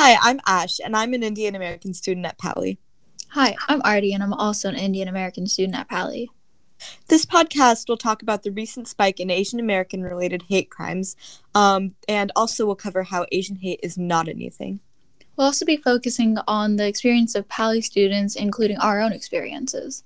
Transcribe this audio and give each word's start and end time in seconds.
Hi, 0.00 0.16
I'm 0.22 0.40
Ash, 0.46 0.78
and 0.78 0.96
I'm 0.96 1.12
an 1.12 1.24
Indian 1.24 1.56
American 1.56 1.92
student 1.92 2.24
at 2.24 2.38
Paly. 2.38 2.78
Hi, 3.30 3.56
I'm 3.66 3.82
Artie, 3.82 4.12
and 4.12 4.22
I'm 4.22 4.32
also 4.32 4.68
an 4.68 4.76
Indian 4.76 5.08
American 5.08 5.48
student 5.48 5.76
at 5.76 5.88
Paly. 5.88 6.28
This 7.08 7.26
podcast 7.26 7.88
will 7.88 7.96
talk 7.96 8.22
about 8.22 8.44
the 8.44 8.52
recent 8.52 8.86
spike 8.86 9.18
in 9.18 9.28
Asian 9.28 9.58
American 9.58 10.04
related 10.04 10.44
hate 10.48 10.70
crimes, 10.70 11.16
um, 11.52 11.96
and 12.06 12.30
also 12.36 12.64
will 12.64 12.76
cover 12.76 13.02
how 13.02 13.26
Asian 13.32 13.56
hate 13.56 13.80
is 13.82 13.98
not 13.98 14.28
a 14.28 14.34
new 14.34 14.52
thing. 14.52 14.78
We'll 15.36 15.48
also 15.48 15.66
be 15.66 15.78
focusing 15.78 16.38
on 16.46 16.76
the 16.76 16.86
experience 16.86 17.34
of 17.34 17.48
Paly 17.48 17.82
students, 17.82 18.36
including 18.36 18.78
our 18.78 19.00
own 19.00 19.12
experiences. 19.12 20.04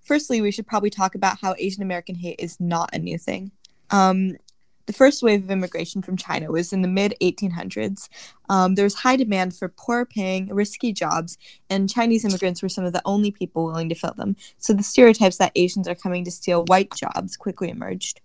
Firstly, 0.00 0.40
we 0.40 0.50
should 0.50 0.66
probably 0.66 0.88
talk 0.88 1.14
about 1.14 1.40
how 1.42 1.54
Asian 1.58 1.82
American 1.82 2.14
hate 2.14 2.36
is 2.38 2.58
not 2.58 2.88
a 2.94 2.98
new 2.98 3.18
thing. 3.18 3.50
Um, 3.90 4.38
the 4.86 4.92
first 4.92 5.22
wave 5.22 5.44
of 5.44 5.50
immigration 5.50 6.02
from 6.02 6.16
China 6.16 6.50
was 6.50 6.72
in 6.72 6.82
the 6.82 6.88
mid 6.88 7.14
1800s. 7.20 8.08
Um, 8.48 8.74
there 8.74 8.84
was 8.84 8.94
high 8.94 9.16
demand 9.16 9.56
for 9.56 9.68
poor 9.68 10.04
paying, 10.04 10.48
risky 10.48 10.92
jobs, 10.92 11.38
and 11.70 11.88
Chinese 11.88 12.24
immigrants 12.24 12.62
were 12.62 12.68
some 12.68 12.84
of 12.84 12.92
the 12.92 13.02
only 13.04 13.30
people 13.30 13.64
willing 13.64 13.88
to 13.88 13.94
fill 13.94 14.14
them. 14.14 14.36
So 14.58 14.72
the 14.72 14.82
stereotypes 14.82 15.38
that 15.38 15.52
Asians 15.54 15.88
are 15.88 15.94
coming 15.94 16.24
to 16.24 16.30
steal 16.30 16.64
white 16.66 16.92
jobs 16.94 17.36
quickly 17.36 17.70
emerged. 17.70 18.20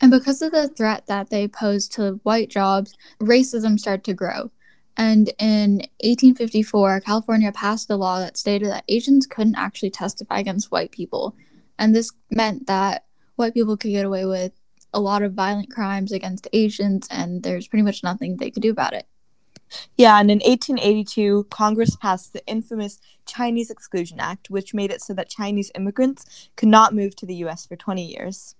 And 0.00 0.10
because 0.10 0.40
of 0.40 0.52
the 0.52 0.68
threat 0.68 1.06
that 1.06 1.30
they 1.30 1.46
posed 1.46 1.92
to 1.92 2.20
white 2.22 2.48
jobs, 2.48 2.96
racism 3.20 3.78
started 3.78 4.04
to 4.04 4.14
grow. 4.14 4.50
And 4.96 5.28
in 5.38 5.78
1854, 6.02 7.00
California 7.00 7.52
passed 7.52 7.90
a 7.90 7.96
law 7.96 8.18
that 8.18 8.36
stated 8.36 8.68
that 8.68 8.84
Asians 8.88 9.26
couldn't 9.26 9.56
actually 9.56 9.90
testify 9.90 10.38
against 10.38 10.70
white 10.70 10.90
people. 10.90 11.34
And 11.78 11.94
this 11.94 12.12
meant 12.30 12.66
that 12.66 13.04
white 13.36 13.54
people 13.54 13.76
could 13.76 13.90
get 13.90 14.04
away 14.04 14.26
with 14.26 14.52
a 14.92 15.00
lot 15.00 15.22
of 15.22 15.34
violent 15.34 15.70
crimes 15.70 16.12
against 16.12 16.48
Asians, 16.52 17.06
and 17.10 17.42
there's 17.42 17.68
pretty 17.68 17.82
much 17.82 18.02
nothing 18.02 18.36
they 18.36 18.50
could 18.50 18.62
do 18.62 18.70
about 18.70 18.92
it. 18.92 19.06
Yeah, 19.96 20.18
and 20.18 20.30
in 20.30 20.38
1882, 20.38 21.46
Congress 21.50 21.96
passed 21.96 22.32
the 22.32 22.44
infamous 22.46 23.00
Chinese 23.26 23.70
Exclusion 23.70 24.18
Act, 24.18 24.50
which 24.50 24.74
made 24.74 24.90
it 24.90 25.00
so 25.00 25.14
that 25.14 25.28
Chinese 25.28 25.70
immigrants 25.74 26.48
could 26.56 26.68
not 26.68 26.94
move 26.94 27.14
to 27.16 27.26
the 27.26 27.36
US 27.36 27.66
for 27.66 27.76
20 27.76 28.04
years. 28.04 28.56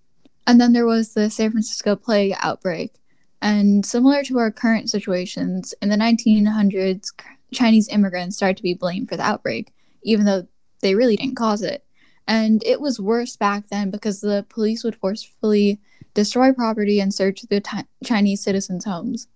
And 0.47 0.61
then 0.61 0.73
there 0.73 0.87
was 0.87 1.15
the 1.15 1.31
San 1.31 1.51
Francisco 1.51 1.97
plague 1.97 2.35
outbreak. 2.41 2.95
And 3.43 3.85
similar 3.85 4.23
to 4.25 4.39
our 4.39 4.51
current 4.51 4.91
situations, 4.91 5.75
in 5.83 5.89
the 5.89 5.97
1900s, 5.97 7.09
Chinese 7.53 7.89
immigrants 7.89 8.37
started 8.37 8.59
to 8.59 8.63
be 8.63 8.75
blamed 8.75 9.09
for 9.09 9.17
the 9.17 9.25
outbreak, 9.25 9.73
even 10.03 10.27
though 10.27 10.47
they 10.81 10.95
really 10.95 11.17
didn't 11.17 11.37
cause 11.37 11.63
it. 11.63 11.85
And 12.27 12.63
it 12.65 12.81
was 12.81 13.01
worse 13.01 13.37
back 13.37 13.69
then 13.71 13.91
because 13.91 14.21
the 14.21 14.47
police 14.49 14.85
would 14.85 14.95
forcefully 14.95 15.81
destroy 16.15 16.53
property 16.53 17.01
and 17.01 17.13
search 17.13 17.43
the 17.43 17.61
t- 17.61 17.79
Chinese 18.05 18.43
citizens' 18.43 18.85
homes. 18.85 19.29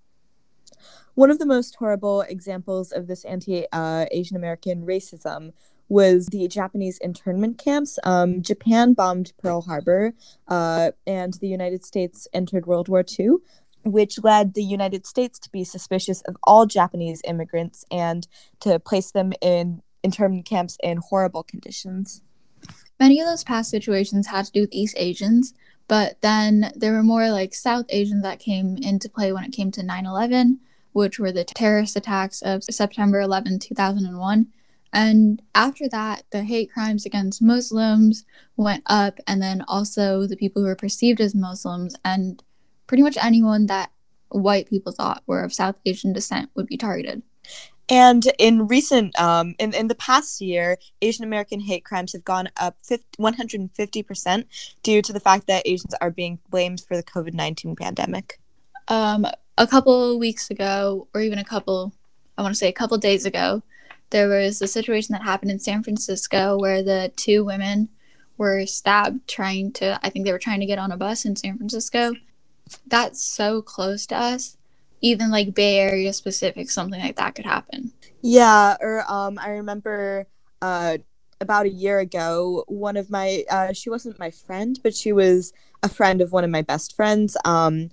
One 1.14 1.30
of 1.30 1.38
the 1.38 1.46
most 1.46 1.76
horrible 1.76 2.22
examples 2.22 2.90
of 2.90 3.06
this 3.06 3.24
anti 3.24 3.66
uh, 3.72 4.06
Asian 4.10 4.36
American 4.36 4.84
racism 4.84 5.52
was 5.88 6.26
the 6.26 6.48
Japanese 6.48 6.98
internment 6.98 7.58
camps. 7.58 7.98
Um, 8.04 8.42
Japan 8.42 8.94
bombed 8.94 9.32
Pearl 9.40 9.62
Harbor, 9.62 10.14
uh, 10.48 10.92
and 11.06 11.34
the 11.34 11.48
United 11.48 11.84
States 11.84 12.26
entered 12.32 12.66
World 12.66 12.88
War 12.88 13.04
II, 13.18 13.36
which 13.84 14.22
led 14.22 14.54
the 14.54 14.64
United 14.64 15.06
States 15.06 15.38
to 15.40 15.50
be 15.50 15.62
suspicious 15.62 16.22
of 16.22 16.36
all 16.42 16.66
Japanese 16.66 17.20
immigrants 17.26 17.84
and 17.90 18.26
to 18.60 18.78
place 18.78 19.10
them 19.10 19.32
in 19.40 19.82
internment 20.02 20.46
camps 20.46 20.76
in 20.82 20.98
horrible 20.98 21.42
conditions. 21.42 22.22
Many 22.98 23.20
of 23.20 23.26
those 23.26 23.44
past 23.44 23.70
situations 23.70 24.28
had 24.28 24.46
to 24.46 24.52
do 24.52 24.60
with 24.62 24.72
East 24.72 24.94
Asians, 24.96 25.52
but 25.88 26.20
then 26.20 26.72
there 26.74 26.92
were 26.92 27.02
more 27.02 27.30
like 27.30 27.54
South 27.54 27.86
Asians 27.88 28.22
that 28.22 28.38
came 28.38 28.76
into 28.78 29.08
play 29.08 29.32
when 29.32 29.44
it 29.44 29.52
came 29.52 29.70
to 29.72 29.82
9 29.82 30.06
11, 30.06 30.60
which 30.92 31.18
were 31.18 31.32
the 31.32 31.44
terrorist 31.44 31.96
attacks 31.96 32.40
of 32.42 32.64
September 32.64 33.20
11, 33.20 33.58
2001. 33.58 34.46
And 34.92 35.42
after 35.54 35.88
that, 35.88 36.22
the 36.30 36.44
hate 36.44 36.72
crimes 36.72 37.04
against 37.04 37.42
Muslims 37.42 38.24
went 38.56 38.84
up, 38.86 39.18
and 39.26 39.42
then 39.42 39.62
also 39.66 40.26
the 40.26 40.36
people 40.36 40.62
who 40.62 40.68
were 40.68 40.76
perceived 40.76 41.20
as 41.20 41.34
Muslims, 41.34 41.96
and 42.04 42.42
pretty 42.86 43.02
much 43.02 43.18
anyone 43.20 43.66
that 43.66 43.90
white 44.28 44.68
people 44.68 44.92
thought 44.92 45.22
were 45.26 45.42
of 45.42 45.52
South 45.52 45.76
Asian 45.84 46.12
descent 46.12 46.50
would 46.54 46.66
be 46.66 46.76
targeted. 46.76 47.22
And 47.88 48.26
in 48.38 48.66
recent, 48.66 49.18
um, 49.20 49.54
in, 49.58 49.74
in 49.74 49.88
the 49.88 49.94
past 49.94 50.40
year, 50.40 50.78
Asian 51.02 51.24
American 51.24 51.60
hate 51.60 51.84
crimes 51.84 52.12
have 52.12 52.24
gone 52.24 52.48
up 52.56 52.76
50, 52.82 53.04
150% 53.18 54.44
due 54.82 55.02
to 55.02 55.12
the 55.12 55.20
fact 55.20 55.46
that 55.48 55.66
Asians 55.66 55.94
are 56.00 56.10
being 56.10 56.38
blamed 56.48 56.80
for 56.80 56.96
the 56.96 57.02
COVID 57.02 57.34
19 57.34 57.76
pandemic. 57.76 58.40
Um, 58.88 59.26
a 59.58 59.66
couple 59.66 60.18
weeks 60.18 60.50
ago, 60.50 61.08
or 61.14 61.20
even 61.20 61.38
a 61.38 61.44
couple, 61.44 61.92
I 62.38 62.42
want 62.42 62.54
to 62.54 62.58
say 62.58 62.68
a 62.68 62.72
couple 62.72 62.96
days 62.98 63.26
ago, 63.26 63.62
there 64.10 64.28
was 64.28 64.62
a 64.62 64.66
situation 64.66 65.12
that 65.12 65.22
happened 65.22 65.50
in 65.50 65.58
San 65.58 65.82
Francisco 65.82 66.58
where 66.58 66.82
the 66.82 67.12
two 67.16 67.44
women 67.44 67.88
were 68.38 68.66
stabbed 68.66 69.28
trying 69.28 69.72
to, 69.72 69.98
I 70.02 70.10
think 70.10 70.24
they 70.24 70.32
were 70.32 70.38
trying 70.38 70.60
to 70.60 70.66
get 70.66 70.78
on 70.78 70.90
a 70.90 70.96
bus 70.96 71.24
in 71.24 71.36
San 71.36 71.56
Francisco. 71.56 72.14
That's 72.86 73.22
so 73.22 73.60
close 73.60 74.06
to 74.06 74.16
us 74.16 74.56
even 75.00 75.30
like 75.30 75.54
Bay 75.54 75.78
Area 75.78 76.12
specific, 76.12 76.70
something 76.70 77.00
like 77.00 77.16
that 77.16 77.34
could 77.34 77.46
happen. 77.46 77.92
Yeah, 78.22 78.76
or 78.80 79.04
um, 79.10 79.38
I 79.38 79.50
remember 79.50 80.26
uh, 80.62 80.98
about 81.40 81.66
a 81.66 81.70
year 81.70 81.98
ago, 81.98 82.64
one 82.68 82.96
of 82.96 83.10
my 83.10 83.44
uh, 83.50 83.72
she 83.72 83.90
wasn't 83.90 84.18
my 84.18 84.30
friend, 84.30 84.78
but 84.82 84.94
she 84.94 85.12
was 85.12 85.52
a 85.82 85.88
friend 85.88 86.20
of 86.20 86.32
one 86.32 86.44
of 86.44 86.50
my 86.50 86.62
best 86.62 86.96
friends. 86.96 87.36
Um, 87.44 87.90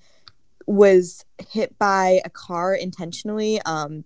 was 0.68 1.26
hit 1.52 1.78
by 1.78 2.22
a 2.24 2.30
car 2.30 2.74
intentionally. 2.74 3.62
Um, 3.64 4.06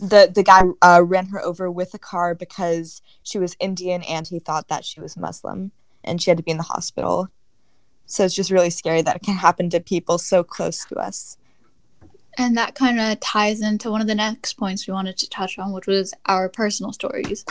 the 0.00 0.30
the 0.34 0.42
guy 0.42 0.62
uh, 0.80 1.02
ran 1.04 1.26
her 1.26 1.42
over 1.42 1.70
with 1.70 1.92
a 1.94 1.98
car 1.98 2.34
because 2.34 3.02
she 3.22 3.38
was 3.38 3.56
Indian 3.60 4.02
and 4.04 4.26
he 4.26 4.38
thought 4.38 4.68
that 4.68 4.84
she 4.84 5.00
was 5.00 5.16
Muslim, 5.16 5.72
and 6.02 6.20
she 6.20 6.30
had 6.30 6.38
to 6.38 6.42
be 6.42 6.50
in 6.50 6.56
the 6.56 6.62
hospital. 6.62 7.28
So 8.06 8.24
it's 8.24 8.34
just 8.34 8.50
really 8.50 8.70
scary 8.70 9.02
that 9.02 9.16
it 9.16 9.22
can 9.22 9.34
happen 9.34 9.68
to 9.70 9.80
people 9.80 10.18
so 10.18 10.44
close 10.44 10.84
to 10.86 10.94
us. 10.96 11.36
And 12.38 12.56
that 12.56 12.74
kind 12.74 13.00
of 13.00 13.18
ties 13.20 13.60
into 13.60 13.90
one 13.90 14.00
of 14.00 14.06
the 14.06 14.14
next 14.14 14.54
points 14.54 14.86
we 14.86 14.92
wanted 14.92 15.16
to 15.18 15.30
touch 15.30 15.58
on, 15.58 15.72
which 15.72 15.86
was 15.86 16.12
our 16.26 16.48
personal 16.48 16.92
stories. 16.92 17.44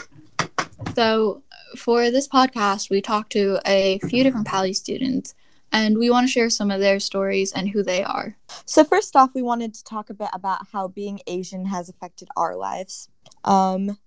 So, 0.95 1.41
for 1.75 2.11
this 2.11 2.27
podcast, 2.27 2.89
we 2.89 3.01
talked 3.01 3.31
to 3.33 3.59
a 3.65 3.99
few 4.07 4.23
different 4.23 4.47
Paly 4.47 4.75
students, 4.75 5.33
and 5.71 5.97
we 5.97 6.09
want 6.09 6.27
to 6.27 6.31
share 6.31 6.49
some 6.49 6.71
of 6.71 6.79
their 6.79 6.99
stories 6.99 7.51
and 7.51 7.69
who 7.69 7.83
they 7.83 8.03
are. 8.03 8.37
So, 8.65 8.83
first 8.83 9.15
off, 9.15 9.33
we 9.33 9.41
wanted 9.41 9.73
to 9.73 9.83
talk 9.83 10.09
a 10.09 10.13
bit 10.13 10.29
about 10.33 10.67
how 10.71 10.87
being 10.87 11.19
Asian 11.25 11.65
has 11.65 11.89
affected 11.89 12.29
our 12.37 12.55
lives. 12.55 13.09
Um, 13.43 13.97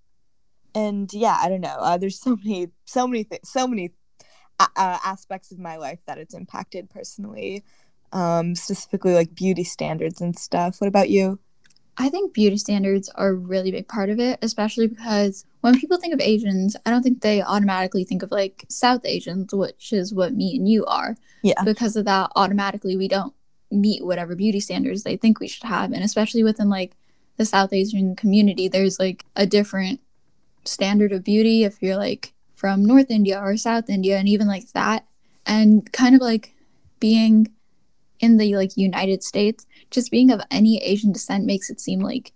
and 0.73 1.11
yeah, 1.13 1.37
I 1.41 1.49
don't 1.49 1.61
know. 1.61 1.77
Uh, 1.79 1.97
there's 1.97 2.19
so 2.19 2.37
many, 2.43 2.69
so 2.85 3.05
many 3.05 3.23
things, 3.23 3.49
so 3.49 3.67
many 3.67 3.91
uh, 4.59 4.67
aspects 4.77 5.51
of 5.51 5.59
my 5.59 5.77
life 5.77 5.99
that 6.05 6.17
it's 6.17 6.33
impacted 6.33 6.89
personally 6.89 7.63
um, 8.11 8.55
specifically 8.55 9.13
like 9.13 9.35
beauty 9.35 9.63
standards 9.63 10.21
and 10.21 10.37
stuff. 10.37 10.79
What 10.79 10.87
about 10.87 11.09
you? 11.09 11.39
I 12.01 12.07
think 12.07 12.33
beauty 12.33 12.57
standards 12.57 13.09
are 13.09 13.29
a 13.29 13.35
really 13.35 13.71
big 13.71 13.89
part 13.89 14.09
of 14.09 14.21
it, 14.21 14.39
especially 14.41 14.87
because 14.87 15.45
when 15.59 15.77
people 15.77 15.97
think 15.97 16.13
of 16.13 16.21
Asians, 16.21 16.77
I 16.85 16.91
don't 16.91 17.03
think 17.03 17.21
they 17.21 17.41
automatically 17.41 18.05
think 18.05 18.23
of 18.23 18.31
like 18.31 18.65
South 18.69 19.01
Asians, 19.03 19.53
which 19.53 19.91
is 19.91 20.13
what 20.13 20.33
me 20.33 20.55
and 20.55 20.67
you 20.67 20.85
are. 20.85 21.17
Yeah. 21.43 21.61
Because 21.63 21.97
of 21.97 22.05
that, 22.05 22.31
automatically 22.37 22.95
we 22.95 23.09
don't 23.09 23.33
meet 23.69 24.05
whatever 24.05 24.33
beauty 24.33 24.61
standards 24.61 25.03
they 25.03 25.17
think 25.17 25.39
we 25.39 25.49
should 25.49 25.67
have. 25.67 25.91
And 25.91 26.01
especially 26.01 26.41
within 26.41 26.69
like 26.69 26.95
the 27.35 27.43
South 27.43 27.73
Asian 27.73 28.15
community, 28.15 28.69
there's 28.69 28.97
like 28.97 29.25
a 29.35 29.45
different 29.45 29.99
standard 30.63 31.11
of 31.11 31.25
beauty 31.25 31.65
if 31.65 31.81
you're 31.81 31.97
like 31.97 32.33
from 32.53 32.85
North 32.85 33.11
India 33.11 33.39
or 33.41 33.57
South 33.57 33.89
India 33.89 34.17
and 34.17 34.29
even 34.29 34.47
like 34.47 34.71
that. 34.71 35.05
And 35.45 35.91
kind 35.91 36.15
of 36.15 36.21
like 36.21 36.53
being 37.01 37.49
in 38.19 38.37
the 38.37 38.55
like 38.55 38.77
United 38.77 39.23
States, 39.23 39.65
just 39.91 40.11
being 40.11 40.31
of 40.31 40.41
any 40.51 40.77
Asian 40.83 41.11
descent 41.11 41.45
makes 41.45 41.69
it 41.69 41.79
seem 41.79 41.99
like 41.99 42.33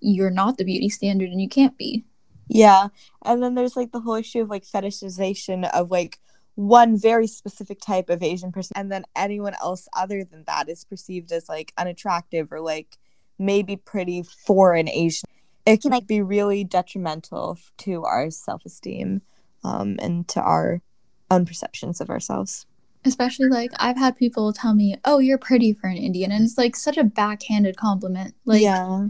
you're 0.00 0.30
not 0.30 0.58
the 0.58 0.64
beauty 0.64 0.88
standard 0.88 1.30
and 1.30 1.40
you 1.40 1.48
can't 1.48 1.76
be. 1.78 2.04
Yeah. 2.48 2.88
And 3.24 3.42
then 3.42 3.54
there's 3.54 3.76
like 3.76 3.92
the 3.92 4.00
whole 4.00 4.14
issue 4.14 4.40
of 4.42 4.50
like 4.50 4.64
fetishization 4.64 5.68
of 5.72 5.90
like 5.90 6.18
one 6.54 6.98
very 6.98 7.26
specific 7.26 7.80
type 7.80 8.10
of 8.10 8.22
Asian 8.22 8.52
person 8.52 8.74
and 8.76 8.92
then 8.92 9.04
anyone 9.16 9.54
else 9.62 9.88
other 9.96 10.22
than 10.24 10.44
that 10.44 10.68
is 10.68 10.84
perceived 10.84 11.32
as 11.32 11.48
like 11.48 11.72
unattractive 11.78 12.52
or 12.52 12.60
like 12.60 12.98
maybe 13.38 13.76
pretty 13.76 14.22
foreign 14.22 14.88
Asian. 14.88 15.24
It 15.64 15.80
can 15.80 15.92
like 15.92 16.06
be 16.06 16.20
really 16.20 16.64
detrimental 16.64 17.58
to 17.78 18.04
our 18.04 18.30
self-esteem 18.30 19.22
um, 19.64 19.96
and 20.02 20.28
to 20.28 20.42
our 20.42 20.82
own 21.30 21.46
perceptions 21.46 22.00
of 22.00 22.10
ourselves 22.10 22.66
especially 23.04 23.48
like 23.48 23.70
I've 23.78 23.98
had 23.98 24.16
people 24.16 24.52
tell 24.52 24.74
me, 24.74 24.96
"Oh, 25.04 25.18
you're 25.18 25.38
pretty 25.38 25.72
for 25.72 25.88
an 25.88 25.96
Indian," 25.96 26.32
and 26.32 26.44
it's 26.44 26.58
like 26.58 26.76
such 26.76 26.96
a 26.96 27.04
backhanded 27.04 27.76
compliment. 27.76 28.34
Like, 28.44 28.62
yeah, 28.62 29.08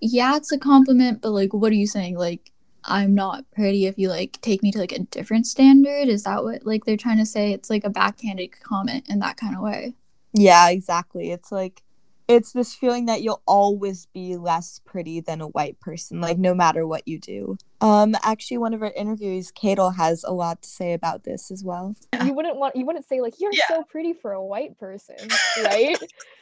yeah, 0.00 0.36
it's 0.36 0.52
a 0.52 0.58
compliment, 0.58 1.20
but 1.20 1.30
like, 1.30 1.52
what 1.52 1.72
are 1.72 1.76
you 1.76 1.86
saying? 1.86 2.16
Like, 2.16 2.52
I'm 2.84 3.14
not 3.14 3.44
pretty 3.52 3.86
if 3.86 3.98
you 3.98 4.08
like 4.08 4.38
take 4.40 4.62
me 4.62 4.72
to 4.72 4.78
like 4.78 4.92
a 4.92 5.00
different 5.00 5.46
standard. 5.46 6.08
Is 6.08 6.24
that 6.24 6.44
what 6.44 6.64
like 6.64 6.84
they're 6.84 6.96
trying 6.96 7.18
to 7.18 7.26
say? 7.26 7.52
It's 7.52 7.70
like 7.70 7.84
a 7.84 7.90
backhanded 7.90 8.60
comment 8.60 9.08
in 9.08 9.18
that 9.20 9.36
kind 9.36 9.54
of 9.54 9.62
way. 9.62 9.94
Yeah, 10.32 10.68
exactly. 10.70 11.30
It's 11.30 11.50
like 11.52 11.82
it's 12.28 12.52
this 12.52 12.74
feeling 12.74 13.06
that 13.06 13.22
you'll 13.22 13.42
always 13.46 14.06
be 14.06 14.36
less 14.36 14.80
pretty 14.84 15.20
than 15.20 15.40
a 15.40 15.48
white 15.48 15.80
person, 15.80 16.20
like 16.20 16.36
no 16.38 16.54
matter 16.54 16.86
what 16.86 17.08
you 17.08 17.18
do. 17.18 17.56
Um, 17.80 18.14
actually, 18.22 18.58
one 18.58 18.74
of 18.74 18.82
our 18.82 18.92
interviewees, 18.92 19.52
Katel, 19.52 19.96
has 19.96 20.24
a 20.24 20.32
lot 20.32 20.62
to 20.62 20.68
say 20.68 20.92
about 20.92 21.24
this 21.24 21.50
as 21.50 21.64
well. 21.64 21.96
You 22.22 22.34
wouldn't 22.34 22.56
want 22.56 22.76
you 22.76 22.84
wouldn't 22.84 23.08
say 23.08 23.22
like 23.22 23.40
you're 23.40 23.52
yeah. 23.52 23.66
so 23.68 23.82
pretty 23.82 24.12
for 24.12 24.32
a 24.32 24.44
white 24.44 24.78
person, 24.78 25.16
right? 25.64 25.96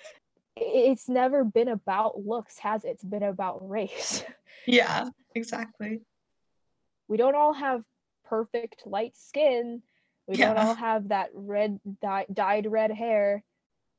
it's 0.56 1.08
never 1.08 1.44
been 1.44 1.68
about 1.68 2.24
looks, 2.24 2.58
has 2.58 2.84
it? 2.84 2.88
It's 2.88 3.04
been 3.04 3.22
about 3.22 3.68
race. 3.68 4.24
Yeah, 4.66 5.10
exactly. 5.36 6.00
We 7.06 7.16
don't 7.16 7.36
all 7.36 7.52
have 7.52 7.84
perfect 8.24 8.82
light 8.84 9.16
skin. 9.16 9.82
We 10.26 10.36
yeah. 10.36 10.54
don't 10.54 10.66
all 10.66 10.74
have 10.74 11.08
that 11.08 11.28
red 11.34 11.78
dye, 12.02 12.26
dyed 12.32 12.66
red 12.68 12.90
hair. 12.90 13.44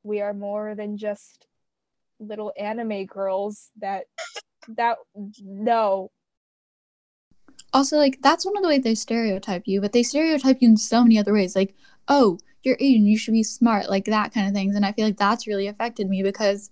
We 0.02 0.20
are 0.20 0.34
more 0.34 0.74
than 0.74 0.98
just 0.98 1.47
little 2.20 2.52
anime 2.58 3.06
girls 3.06 3.70
that 3.80 4.04
that 4.76 4.96
no. 5.42 6.10
Also 7.72 7.96
like 7.96 8.18
that's 8.22 8.44
one 8.44 8.56
of 8.56 8.62
the 8.62 8.68
ways 8.68 8.82
they 8.82 8.94
stereotype 8.94 9.62
you 9.66 9.80
but 9.80 9.92
they 9.92 10.02
stereotype 10.02 10.58
you 10.60 10.68
in 10.68 10.76
so 10.76 11.02
many 11.02 11.18
other 11.18 11.32
ways. 11.32 11.54
Like 11.54 11.74
oh 12.08 12.38
you're 12.62 12.76
asian 12.80 13.06
you 13.06 13.16
should 13.16 13.32
be 13.32 13.42
smart 13.42 13.88
like 13.88 14.04
that 14.06 14.32
kind 14.32 14.46
of 14.46 14.54
things. 14.54 14.74
And 14.74 14.84
i 14.84 14.92
feel 14.92 15.06
like 15.06 15.16
that's 15.16 15.46
really 15.46 15.66
affected 15.66 16.08
me 16.08 16.22
because 16.22 16.70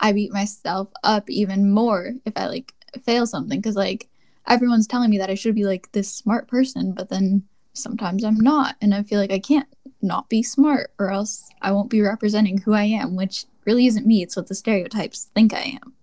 i 0.00 0.12
beat 0.12 0.32
myself 0.32 0.90
up 1.02 1.30
even 1.30 1.70
more 1.70 2.12
if 2.24 2.34
i 2.36 2.46
like 2.46 2.74
fail 3.02 3.26
something. 3.26 3.60
Because 3.60 3.76
like 3.76 4.08
everyone's 4.46 4.86
telling 4.86 5.10
me 5.10 5.18
that 5.18 5.30
i 5.30 5.34
should 5.34 5.54
be 5.54 5.64
like 5.64 5.90
this 5.92 6.12
smart 6.12 6.48
person 6.48 6.92
but 6.92 7.08
then 7.08 7.44
sometimes 7.72 8.24
i'm 8.24 8.38
not. 8.38 8.76
And 8.80 8.94
i 8.94 9.02
feel 9.02 9.18
like 9.20 9.32
i 9.32 9.38
can't 9.38 9.68
not 10.04 10.28
be 10.28 10.42
smart 10.42 10.92
or 10.98 11.10
else 11.10 11.48
i 11.62 11.72
won't 11.72 11.90
be 11.90 12.00
representing 12.00 12.58
who 12.58 12.72
i 12.72 12.84
am 12.84 13.16
which 13.16 13.46
really 13.66 13.86
isn't 13.86 14.06
me, 14.06 14.22
it's 14.22 14.36
what 14.36 14.46
the 14.46 14.54
stereotypes 14.54 15.30
think 15.34 15.52
I 15.52 15.78
am. 15.82 15.94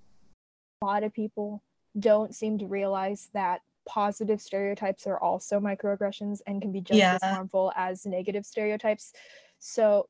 A 0.81 0.86
lot 0.86 1.03
of 1.03 1.13
people 1.13 1.63
don't 2.00 2.33
seem 2.33 2.57
to 2.59 2.65
realize 2.65 3.30
that 3.33 3.62
positive 3.88 4.42
stereotypes 4.42 5.07
are 5.07 5.19
also 5.19 5.59
microaggressions 5.59 6.39
and 6.48 6.62
can 6.62 6.71
be 6.71 6.81
just 6.81 6.98
yeah. 6.98 7.18
as 7.21 7.30
harmful 7.30 7.71
as 7.75 8.06
negative 8.06 8.45
stereotypes. 8.45 9.13
So, 9.59 10.07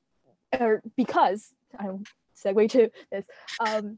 or 0.59 0.81
because 0.95 1.53
I'm 1.77 2.03
segue 2.37 2.69
to 2.71 2.89
this, 3.11 3.25
um, 3.59 3.97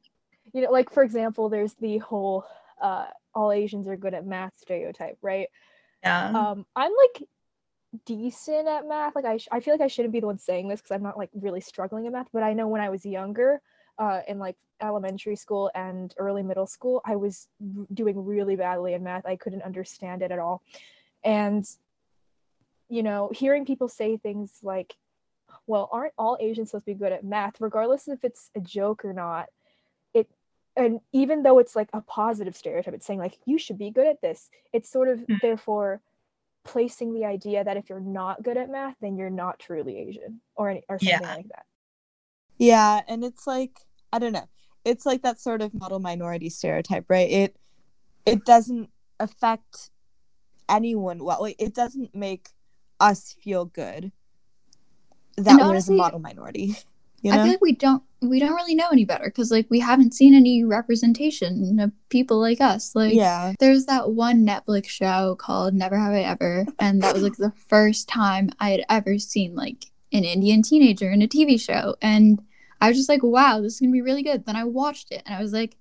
you 0.53 0.61
know, 0.61 0.71
like 0.71 0.91
for 0.91 1.03
example, 1.03 1.49
there's 1.49 1.73
the 1.75 1.97
whole 1.99 2.45
uh, 2.81 3.05
all 3.33 3.51
Asians 3.51 3.87
are 3.87 3.97
good 3.97 4.13
at 4.13 4.25
math 4.25 4.53
stereotype, 4.57 5.17
right? 5.21 5.47
Yeah. 6.03 6.27
Um, 6.27 6.65
I'm 6.75 6.91
like 6.91 7.27
decent 8.05 8.67
at 8.67 8.87
math. 8.87 9.15
Like 9.15 9.25
I, 9.25 9.37
sh- 9.37 9.47
I 9.51 9.59
feel 9.59 9.73
like 9.73 9.81
I 9.81 9.87
shouldn't 9.87 10.13
be 10.13 10.19
the 10.19 10.27
one 10.27 10.37
saying 10.37 10.67
this 10.67 10.81
because 10.81 10.91
I'm 10.91 11.03
not 11.03 11.17
like 11.17 11.29
really 11.33 11.61
struggling 11.61 12.05
in 12.05 12.13
math. 12.13 12.29
But 12.33 12.43
I 12.43 12.53
know 12.53 12.67
when 12.67 12.81
I 12.81 12.89
was 12.89 13.05
younger, 13.05 13.61
uh, 13.97 14.21
in 14.27 14.39
like 14.39 14.55
elementary 14.81 15.35
school 15.35 15.71
and 15.75 16.13
early 16.17 16.43
middle 16.43 16.67
school, 16.67 17.01
I 17.05 17.15
was 17.15 17.47
r- 17.61 17.85
doing 17.93 18.25
really 18.25 18.55
badly 18.55 18.93
in 18.93 19.03
math. 19.03 19.25
I 19.25 19.35
couldn't 19.35 19.63
understand 19.63 20.21
it 20.21 20.31
at 20.31 20.39
all, 20.39 20.61
and 21.23 21.67
you 22.89 23.03
know, 23.03 23.31
hearing 23.33 23.65
people 23.65 23.87
say 23.87 24.17
things 24.17 24.59
like, 24.63 24.95
"Well, 25.67 25.89
aren't 25.91 26.13
all 26.17 26.37
Asians 26.39 26.71
supposed 26.71 26.85
to 26.85 26.91
be 26.91 26.99
good 26.99 27.11
at 27.11 27.23
math?" 27.23 27.61
Regardless 27.61 28.07
if 28.07 28.23
it's 28.23 28.49
a 28.55 28.59
joke 28.59 29.05
or 29.05 29.13
not, 29.13 29.49
it 30.13 30.29
and 30.75 30.99
even 31.11 31.43
though 31.43 31.59
it's 31.59 31.75
like 31.75 31.89
a 31.93 32.01
positive 32.01 32.55
stereotype, 32.55 32.93
it's 32.95 33.05
saying 33.05 33.19
like 33.19 33.37
you 33.45 33.57
should 33.57 33.77
be 33.77 33.91
good 33.91 34.07
at 34.07 34.21
this. 34.21 34.49
It's 34.73 34.89
sort 34.89 35.07
of 35.07 35.19
mm-hmm. 35.19 35.35
therefore 35.41 36.01
placing 36.63 37.13
the 37.13 37.25
idea 37.25 37.63
that 37.63 37.77
if 37.77 37.89
you're 37.89 37.99
not 37.99 38.43
good 38.43 38.57
at 38.57 38.69
math, 38.69 38.95
then 39.01 39.17
you're 39.17 39.29
not 39.29 39.59
truly 39.59 39.97
Asian 39.97 40.41
or 40.55 40.69
any, 40.69 40.83
or 40.89 40.99
something 40.99 41.19
yeah. 41.21 41.35
like 41.35 41.47
that. 41.49 41.65
Yeah, 42.57 43.01
and 43.07 43.23
it's 43.23 43.45
like 43.47 43.79
I 44.11 44.19
don't 44.19 44.31
know. 44.31 44.47
It's 44.85 45.05
like 45.05 45.21
that 45.23 45.39
sort 45.39 45.61
of 45.61 45.73
model 45.73 45.99
minority 45.99 46.49
stereotype, 46.49 47.05
right? 47.09 47.29
It 47.29 47.55
it 48.25 48.45
doesn't 48.45 48.89
affect 49.19 49.89
anyone 50.69 51.23
well. 51.23 51.41
Like, 51.41 51.55
it 51.59 51.73
doesn't 51.73 52.15
make 52.15 52.49
us 52.99 53.35
feel 53.43 53.65
good 53.65 54.11
that 55.37 55.59
we're 55.59 55.75
a 55.75 55.97
model 55.97 56.19
minority. 56.19 56.75
You 57.23 57.31
know? 57.31 57.39
I 57.39 57.43
feel 57.43 57.51
like 57.53 57.61
we 57.61 57.71
don't 57.71 58.03
we 58.21 58.39
don't 58.39 58.53
really 58.53 58.75
know 58.75 58.89
any 58.91 59.05
better 59.05 59.25
because 59.25 59.49
like 59.49 59.65
we 59.69 59.79
haven't 59.79 60.13
seen 60.13 60.33
any 60.35 60.63
representation 60.63 61.79
of 61.79 61.91
people 62.09 62.39
like 62.39 62.59
us. 62.59 62.93
Like 62.95 63.13
yeah, 63.13 63.53
there's 63.59 63.85
that 63.85 64.11
one 64.11 64.45
Netflix 64.45 64.87
show 64.87 65.35
called 65.39 65.73
Never 65.73 65.97
Have 65.97 66.11
I 66.11 66.21
Ever, 66.21 66.65
and 66.79 67.01
that 67.01 67.13
was 67.13 67.23
like 67.23 67.37
the 67.37 67.51
first 67.51 68.09
time 68.09 68.49
I 68.59 68.71
had 68.71 68.83
ever 68.89 69.17
seen 69.19 69.55
like 69.55 69.85
an 70.11 70.25
Indian 70.25 70.61
teenager 70.61 71.09
in 71.09 71.21
a 71.21 71.27
TV 71.27 71.59
show, 71.59 71.95
and 72.01 72.41
I 72.81 72.89
was 72.89 72.97
just 72.97 73.09
like, 73.09 73.23
wow, 73.23 73.61
this 73.61 73.75
is 73.75 73.79
gonna 73.79 73.93
be 73.93 74.01
really 74.01 74.23
good. 74.23 74.45
Then 74.45 74.57
I 74.57 74.65
watched 74.65 75.11
it, 75.11 75.23
and 75.25 75.33
I 75.33 75.41
was 75.41 75.53
like, 75.53 75.77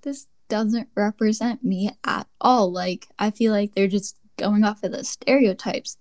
this 0.00 0.28
doesn't 0.48 0.88
represent 0.94 1.62
me 1.62 1.90
at 2.04 2.26
all. 2.40 2.72
Like 2.72 3.08
I 3.18 3.30
feel 3.30 3.52
like 3.52 3.74
they're 3.74 3.86
just 3.86 4.16
going 4.38 4.64
off 4.64 4.82
of 4.82 4.92
the 4.92 5.04
stereotypes, 5.04 5.98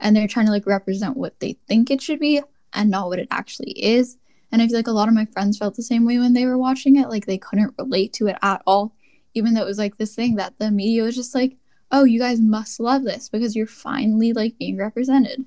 and 0.00 0.16
they're 0.16 0.28
trying 0.28 0.46
to 0.46 0.52
like 0.52 0.66
represent 0.66 1.14
what 1.14 1.40
they 1.40 1.58
think 1.68 1.90
it 1.90 2.00
should 2.00 2.20
be 2.20 2.40
and 2.74 2.90
not 2.90 3.08
what 3.08 3.18
it 3.18 3.28
actually 3.30 3.72
is. 3.72 4.16
And 4.52 4.62
I 4.62 4.66
feel 4.66 4.76
like 4.76 4.86
a 4.86 4.92
lot 4.92 5.08
of 5.08 5.14
my 5.14 5.24
friends 5.26 5.58
felt 5.58 5.74
the 5.74 5.82
same 5.82 6.04
way 6.04 6.18
when 6.18 6.32
they 6.32 6.46
were 6.46 6.58
watching 6.58 6.96
it. 6.96 7.08
Like 7.08 7.26
they 7.26 7.38
couldn't 7.38 7.74
relate 7.78 8.12
to 8.14 8.28
it 8.28 8.36
at 8.42 8.62
all, 8.66 8.94
even 9.34 9.54
though 9.54 9.62
it 9.62 9.66
was 9.66 9.78
like 9.78 9.96
this 9.96 10.14
thing 10.14 10.36
that 10.36 10.58
the 10.58 10.70
media 10.70 11.02
was 11.02 11.16
just 11.16 11.34
like, 11.34 11.56
oh, 11.90 12.04
you 12.04 12.20
guys 12.20 12.40
must 12.40 12.80
love 12.80 13.02
this 13.02 13.28
because 13.28 13.56
you're 13.56 13.66
finally 13.66 14.32
like 14.32 14.58
being 14.58 14.76
represented. 14.76 15.44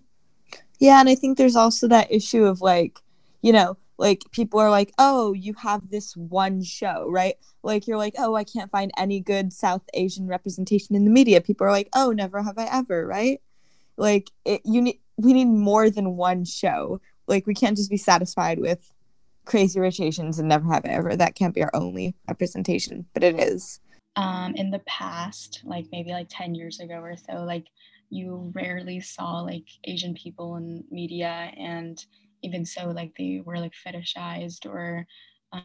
Yeah. 0.79 0.99
And 0.99 1.09
I 1.09 1.15
think 1.15 1.37
there's 1.37 1.55
also 1.55 1.87
that 1.87 2.11
issue 2.11 2.43
of 2.43 2.61
like, 2.61 2.99
you 3.41 3.53
know, 3.53 3.77
like 3.97 4.23
people 4.31 4.59
are 4.59 4.69
like, 4.69 4.93
oh, 4.97 5.33
you 5.33 5.53
have 5.53 5.89
this 5.89 6.15
one 6.15 6.63
show, 6.63 7.07
right? 7.09 7.35
Like 7.63 7.87
you're 7.87 7.97
like, 7.97 8.15
oh, 8.17 8.35
I 8.35 8.43
can't 8.43 8.71
find 8.71 8.91
any 8.97 9.19
good 9.19 9.51
South 9.51 9.81
Asian 9.93 10.27
representation 10.27 10.95
in 10.95 11.03
the 11.03 11.11
media. 11.11 11.41
People 11.41 11.65
are 11.65 11.71
like, 11.71 11.89
oh, 11.93 12.11
never 12.11 12.43
have 12.43 12.57
I 12.57 12.65
ever, 12.71 13.05
right? 13.07 13.41
Like 13.97 14.29
it, 14.45 14.61
you 14.63 14.81
need 14.81 14.99
we 15.17 15.33
need 15.33 15.45
more 15.45 15.89
than 15.89 16.15
one 16.15 16.45
show 16.45 17.01
like 17.27 17.47
we 17.47 17.53
can't 17.53 17.77
just 17.77 17.89
be 17.89 17.97
satisfied 17.97 18.59
with 18.59 18.93
crazy 19.45 19.79
rich 19.79 19.99
Asians 19.99 20.39
and 20.39 20.47
never 20.47 20.71
have 20.71 20.85
I 20.85 20.89
ever. 20.89 21.15
That 21.15 21.35
can't 21.35 21.55
be 21.55 21.63
our 21.63 21.71
only 21.73 22.15
representation, 22.27 23.05
but 23.13 23.23
it 23.23 23.39
is. 23.39 23.79
Um, 24.15 24.55
in 24.55 24.71
the 24.71 24.79
past, 24.79 25.61
like 25.63 25.85
maybe 25.91 26.11
like 26.11 26.27
10 26.29 26.55
years 26.55 26.79
ago 26.79 26.95
or 26.95 27.15
so, 27.15 27.43
like 27.43 27.67
you 28.09 28.51
rarely 28.55 28.99
saw 28.99 29.41
like 29.41 29.65
Asian 29.83 30.13
people 30.13 30.55
in 30.55 30.83
media 30.89 31.51
and 31.57 32.03
even 32.41 32.65
so 32.65 32.87
like 32.89 33.13
they 33.17 33.41
were 33.43 33.59
like 33.59 33.73
fetishized 33.85 34.65
or 34.65 35.05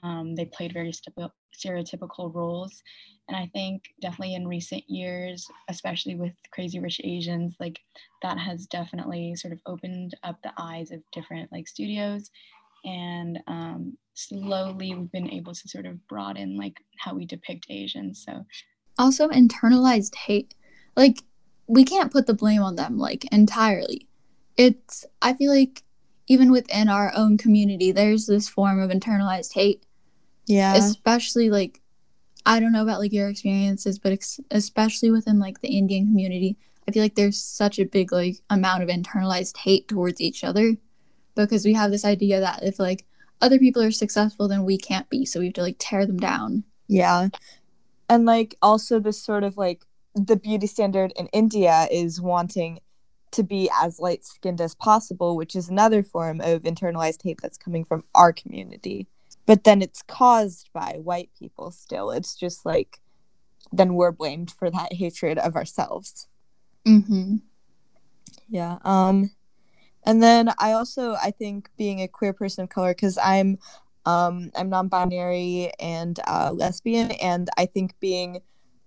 um, 0.03 0.35
they 0.35 0.47
played 0.47 0.73
very 0.73 0.93
stereotypical 0.93 2.35
roles. 2.35 2.83
And 3.29 3.37
i 3.37 3.49
think 3.55 3.85
definitely 4.01 4.35
in 4.35 4.49
recent 4.49 4.83
years 4.89 5.47
especially 5.69 6.17
with 6.17 6.33
crazy 6.53 6.81
rich 6.81 7.01
asians 7.05 7.55
like 7.61 7.79
that 8.23 8.39
has 8.39 8.67
definitely 8.67 9.35
sort 9.37 9.53
of 9.53 9.61
opened 9.67 10.17
up 10.23 10.41
the 10.43 10.53
eyes 10.57 10.91
of 10.91 11.01
different 11.13 11.51
like 11.53 11.69
studios. 11.69 12.31
And 12.85 13.41
um, 13.47 13.97
slowly 14.15 14.95
we've 14.95 15.13
been 15.13 15.31
able 15.31 15.55
to 15.55 15.69
sort 15.69 15.87
of 15.87 16.07
broaden 16.09 16.57
like 16.57 16.79
how 16.99 17.15
we 17.15 17.27
depict 17.27 17.67
asians. 17.69 18.25
So 18.25 18.45
also 18.99 19.29
internalized 19.29 20.15
hate. 20.15 20.55
Like 20.97 21.23
we 21.67 21.85
can't 21.85 22.13
put 22.13 22.27
the 22.27 22.35
blame 22.35 22.63
on 22.63 22.77
them 22.77 22.99
like 22.99 23.25
entirely. 23.33 24.09
It's 24.57 25.05
i 25.21 25.33
feel 25.35 25.51
like 25.53 25.83
even 26.29 26.51
within 26.51 26.89
our 26.89 27.13
own 27.15 27.37
community 27.37 27.93
there's 27.93 28.27
this 28.27 28.49
form 28.49 28.81
of 28.81 28.91
internalized 28.91 29.53
hate. 29.55 29.85
Yeah. 30.47 30.75
Especially 30.75 31.51
like 31.51 31.81
i 32.45 32.59
don't 32.59 32.73
know 32.73 32.83
about 32.83 32.99
like 32.99 33.13
your 33.13 33.29
experiences 33.29 34.01
but 34.01 34.11
ex- 34.11 34.41
especially 34.51 35.13
within 35.13 35.39
like 35.39 35.61
the 35.61 35.69
indian 35.69 36.07
community 36.07 36.57
i 36.89 36.91
feel 36.91 37.01
like 37.01 37.15
there's 37.15 37.41
such 37.41 37.79
a 37.79 37.85
big 37.85 38.11
like 38.11 38.39
amount 38.51 38.83
of 38.83 38.89
internalized 38.89 39.57
hate 39.59 39.87
towards 39.87 40.21
each 40.21 40.43
other 40.43 40.77
because 41.37 41.65
we 41.65 41.73
have 41.73 41.91
this 41.91 42.05
idea 42.05 42.41
that 42.41 42.63
if 42.63 42.79
like 42.79 43.07
other 43.41 43.59
people 43.59 43.83
are 43.83 43.91
successful 43.91 44.49
then 44.49 44.65
we 44.65 44.77
can't 44.77 45.09
be 45.11 45.25
so 45.25 45.41
we 45.41 45.47
have 45.47 45.55
to 45.55 45.63
like 45.63 45.77
tear 45.79 46.07
them 46.07 46.19
down. 46.19 46.65
Yeah. 46.89 47.29
And 48.09 48.27
like 48.27 48.57
also 48.61 49.01
this 49.01 49.23
sort 49.23 49.45
of 49.45 49.57
like 49.57 49.85
the 50.15 50.37
beauty 50.37 50.67
standard 50.67 51.13
in 51.17 51.27
india 51.29 51.89
is 51.91 52.21
wanting 52.21 52.79
to 53.33 53.43
be 53.43 53.71
as 53.83 53.99
light 53.99 54.25
skinned 54.25 54.61
as 54.61 54.75
possible, 54.75 55.37
which 55.37 55.57
is 55.57 55.69
another 55.69 56.03
form 56.03 56.41
of 56.41 56.63
internalized 56.63 57.23
hate 57.23 57.41
that's 57.43 57.59
coming 57.59 57.85
from 57.85 58.05
our 58.15 58.33
community. 58.33 59.07
But 59.47 59.65
then 59.65 59.83
it's 59.83 60.03
caused 60.03 60.71
by 60.73 60.99
white 61.03 61.31
people 61.39 61.71
still. 61.71 62.11
It's 62.11 62.37
just 62.37 62.65
like, 62.65 63.01
then 63.73 63.95
we're 63.95 64.13
blamed 64.13 64.51
for 64.51 64.71
that 64.71 64.93
hatred 64.93 65.39
of 65.39 65.57
ourselves. 65.57 66.29
Mm-hmm. 66.87 67.37
Yeah. 68.49 68.79
Um, 68.85 69.31
and 70.05 70.23
then 70.23 70.51
I 70.59 70.73
also 70.73 71.15
I 71.15 71.31
think 71.31 71.71
being 71.77 72.01
a 72.01 72.09
queer 72.09 72.33
person 72.33 72.65
of 72.65 72.71
color 72.71 72.93
because 72.93 73.19
I'm 73.19 73.59
um 74.05 74.51
I'm 74.57 74.69
non-binary 74.69 75.73
and 75.79 76.19
uh, 76.27 76.51
lesbian, 76.53 77.13
and 77.13 77.49
I 77.57 77.67
think 77.67 77.99
being 78.01 78.41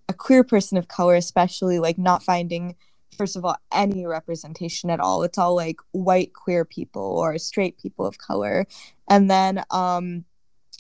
a 0.09 0.13
queer 0.13 0.43
person 0.43 0.77
of 0.77 0.87
color, 0.87 1.15
especially 1.15 1.79
like 1.79 1.97
not 1.97 2.21
finding 2.21 2.75
first 3.15 3.35
of 3.35 3.45
all 3.45 3.57
any 3.73 4.05
representation 4.05 4.89
at 4.89 4.99
all 4.99 5.23
it's 5.23 5.37
all 5.37 5.55
like 5.55 5.77
white 5.91 6.33
queer 6.33 6.65
people 6.65 7.17
or 7.19 7.37
straight 7.37 7.77
people 7.79 8.05
of 8.05 8.17
color 8.17 8.67
and 9.09 9.29
then 9.31 9.63
um 9.71 10.25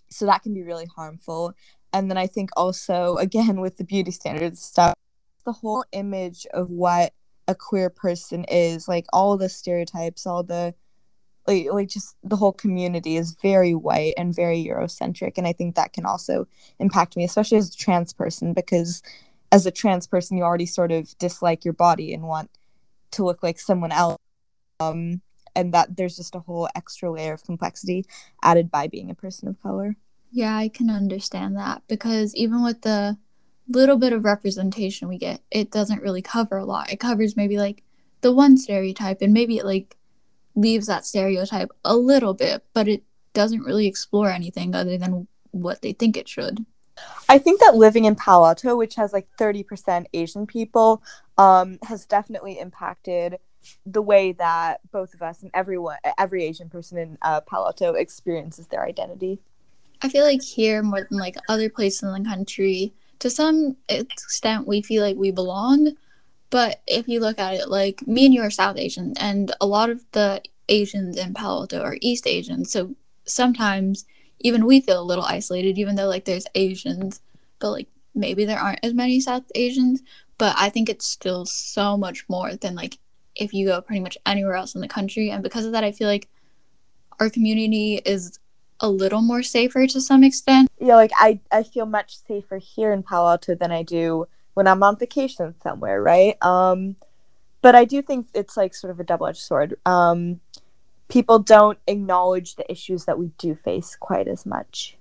so 0.09 0.25
that 0.25 0.43
can 0.43 0.53
be 0.53 0.63
really 0.63 0.85
harmful. 0.85 1.53
And 1.93 2.09
then 2.09 2.17
I 2.17 2.27
think 2.27 2.49
also, 2.55 3.17
again, 3.19 3.61
with 3.61 3.77
the 3.77 3.83
beauty 3.83 4.11
standards 4.11 4.61
stuff, 4.61 4.93
the 5.45 5.53
whole 5.53 5.85
image 5.91 6.47
of 6.53 6.69
what 6.69 7.13
a 7.47 7.55
queer 7.55 7.89
person 7.89 8.45
is, 8.45 8.87
like 8.87 9.05
all 9.13 9.37
the 9.37 9.49
stereotypes, 9.49 10.25
all 10.25 10.43
the 10.43 10.73
like, 11.47 11.67
like 11.71 11.89
just 11.89 12.15
the 12.23 12.37
whole 12.37 12.53
community 12.53 13.17
is 13.17 13.37
very 13.41 13.75
white 13.75 14.15
and 14.17 14.35
very 14.35 14.65
Eurocentric. 14.65 15.37
And 15.37 15.45
I 15.45 15.53
think 15.53 15.75
that 15.75 15.93
can 15.93 16.05
also 16.05 16.47
impact 16.79 17.15
me, 17.15 17.23
especially 17.23 17.59
as 17.59 17.69
a 17.69 17.77
trans 17.77 18.13
person, 18.13 18.53
because 18.53 19.03
as 19.55 19.65
a 19.65 19.71
trans 19.71 20.05
person, 20.05 20.35
you 20.35 20.43
already 20.43 20.65
sort 20.65 20.91
of 20.91 21.17
dislike 21.17 21.63
your 21.63 21.73
body 21.73 22.13
and 22.13 22.23
want 22.23 22.51
to 23.11 23.23
look 23.23 23.41
like 23.41 23.57
someone 23.57 23.93
else. 23.93 24.19
Um, 24.81 25.21
and 25.55 25.73
that 25.73 25.95
there's 25.95 26.17
just 26.17 26.35
a 26.35 26.41
whole 26.41 26.67
extra 26.75 27.09
layer 27.09 27.31
of 27.31 27.45
complexity 27.45 28.05
added 28.43 28.69
by 28.69 28.87
being 28.87 29.09
a 29.09 29.15
person 29.15 29.47
of 29.47 29.61
color. 29.63 29.95
Yeah, 30.29 30.57
I 30.57 30.67
can 30.67 30.89
understand 30.89 31.55
that 31.55 31.83
because 31.87 32.35
even 32.35 32.65
with 32.65 32.81
the 32.81 33.17
little 33.69 33.95
bit 33.97 34.11
of 34.11 34.25
representation 34.25 35.07
we 35.07 35.17
get, 35.17 35.39
it 35.49 35.71
doesn't 35.71 36.01
really 36.01 36.21
cover 36.21 36.57
a 36.57 36.65
lot. 36.65 36.91
It 36.91 36.99
covers 36.99 37.37
maybe 37.37 37.57
like 37.57 37.81
the 38.19 38.33
one 38.33 38.57
stereotype 38.57 39.21
and 39.21 39.31
maybe 39.33 39.57
it 39.57 39.65
like 39.65 39.95
leaves 40.53 40.87
that 40.87 41.05
stereotype 41.05 41.69
a 41.85 41.95
little 41.95 42.33
bit, 42.33 42.65
but 42.73 42.89
it 42.89 43.03
doesn't 43.31 43.63
really 43.63 43.87
explore 43.87 44.29
anything 44.29 44.75
other 44.75 44.97
than 44.97 45.29
what 45.51 45.81
they 45.81 45.93
think 45.93 46.17
it 46.17 46.27
should. 46.27 46.65
I 47.27 47.37
think 47.37 47.59
that 47.59 47.75
living 47.75 48.05
in 48.05 48.15
Palo 48.15 48.47
Alto, 48.47 48.75
which 48.75 48.95
has 48.95 49.13
like 49.13 49.27
30% 49.37 50.05
Asian 50.13 50.47
people, 50.47 51.01
um, 51.37 51.79
has 51.83 52.05
definitely 52.05 52.59
impacted 52.59 53.37
the 53.85 54.01
way 54.01 54.31
that 54.33 54.79
both 54.91 55.13
of 55.13 55.21
us 55.21 55.41
and 55.41 55.51
everyone, 55.53 55.97
every 56.17 56.43
Asian 56.45 56.69
person 56.69 56.97
in 56.97 57.17
uh, 57.21 57.41
Palo 57.41 57.67
Alto 57.67 57.93
experiences 57.93 58.67
their 58.67 58.85
identity. 58.85 59.39
I 60.01 60.09
feel 60.09 60.23
like 60.23 60.41
here, 60.41 60.83
more 60.83 61.07
than 61.09 61.17
like 61.17 61.35
other 61.49 61.69
places 61.69 62.03
in 62.03 62.23
the 62.23 62.29
country, 62.29 62.93
to 63.19 63.29
some 63.29 63.77
extent, 63.89 64.67
we 64.67 64.81
feel 64.81 65.03
like 65.03 65.15
we 65.15 65.31
belong. 65.31 65.93
But 66.49 66.81
if 66.85 67.07
you 67.07 67.19
look 67.19 67.39
at 67.39 67.55
it, 67.55 67.69
like 67.69 68.05
me 68.07 68.25
and 68.25 68.33
you 68.33 68.41
are 68.41 68.51
South 68.51 68.77
Asian, 68.77 69.13
and 69.17 69.51
a 69.59 69.65
lot 69.65 69.89
of 69.89 70.05
the 70.11 70.41
Asians 70.69 71.17
in 71.17 71.33
Palo 71.33 71.61
Alto 71.61 71.81
are 71.81 71.97
East 72.01 72.27
Asian. 72.27 72.65
So 72.65 72.95
sometimes 73.25 74.05
even 74.39 74.65
we 74.65 74.81
feel 74.81 75.01
a 75.01 75.03
little 75.03 75.23
isolated, 75.23 75.77
even 75.77 75.95
though 75.95 76.07
like 76.07 76.25
there's 76.25 76.47
Asians, 76.55 77.21
but 77.59 77.71
like 77.71 77.87
maybe 78.13 78.45
there 78.45 78.59
aren't 78.59 78.83
as 78.83 78.93
many 78.93 79.19
South 79.19 79.43
Asians. 79.55 80.01
But 80.37 80.55
I 80.57 80.69
think 80.69 80.89
it's 80.89 81.05
still 81.05 81.45
so 81.45 81.97
much 81.97 82.27
more 82.27 82.55
than 82.55 82.75
like 82.75 82.97
if 83.35 83.53
you 83.53 83.67
go 83.67 83.81
pretty 83.81 84.01
much 84.01 84.17
anywhere 84.25 84.55
else 84.55 84.75
in 84.75 84.81
the 84.81 84.87
country. 84.87 85.29
And 85.29 85.43
because 85.43 85.65
of 85.65 85.71
that, 85.73 85.83
I 85.83 85.91
feel 85.91 86.07
like 86.07 86.29
our 87.19 87.29
community 87.29 88.01
is 88.05 88.39
a 88.79 88.89
little 88.89 89.21
more 89.21 89.43
safer 89.43 89.87
to 89.87 90.01
some 90.01 90.23
extent. 90.23 90.69
Yeah, 90.79 90.95
like 90.95 91.11
I, 91.15 91.39
I 91.51 91.63
feel 91.63 91.85
much 91.85 92.17
safer 92.25 92.57
here 92.57 92.91
in 92.91 93.03
Palo 93.03 93.29
Alto 93.29 93.55
than 93.55 93.71
I 93.71 93.83
do 93.83 94.27
when 94.53 94.67
I'm 94.67 94.83
on 94.83 94.97
vacation 94.97 95.55
somewhere, 95.61 96.01
right? 96.01 96.41
Um, 96.43 96.95
but 97.61 97.75
I 97.75 97.85
do 97.85 98.01
think 98.01 98.27
it's 98.33 98.57
like 98.57 98.75
sort 98.75 98.91
of 98.91 98.99
a 98.99 99.03
double 99.03 99.27
edged 99.27 99.41
sword. 99.41 99.77
Um, 99.85 100.39
people 101.09 101.39
don't 101.39 101.79
acknowledge 101.87 102.55
the 102.55 102.69
issues 102.71 103.05
that 103.05 103.19
we 103.19 103.27
do 103.37 103.55
face 103.55 103.95
quite 103.95 104.27
as 104.27 104.45
much. 104.45 104.97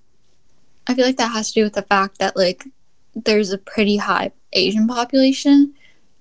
I 0.86 0.94
feel 0.94 1.06
like 1.06 1.16
that 1.16 1.32
has 1.32 1.48
to 1.48 1.60
do 1.60 1.64
with 1.64 1.74
the 1.74 1.82
fact 1.82 2.18
that 2.18 2.36
like 2.36 2.66
there's 3.14 3.52
a 3.52 3.58
pretty 3.58 3.96
high 3.96 4.32
Asian 4.52 4.86
population 4.86 5.74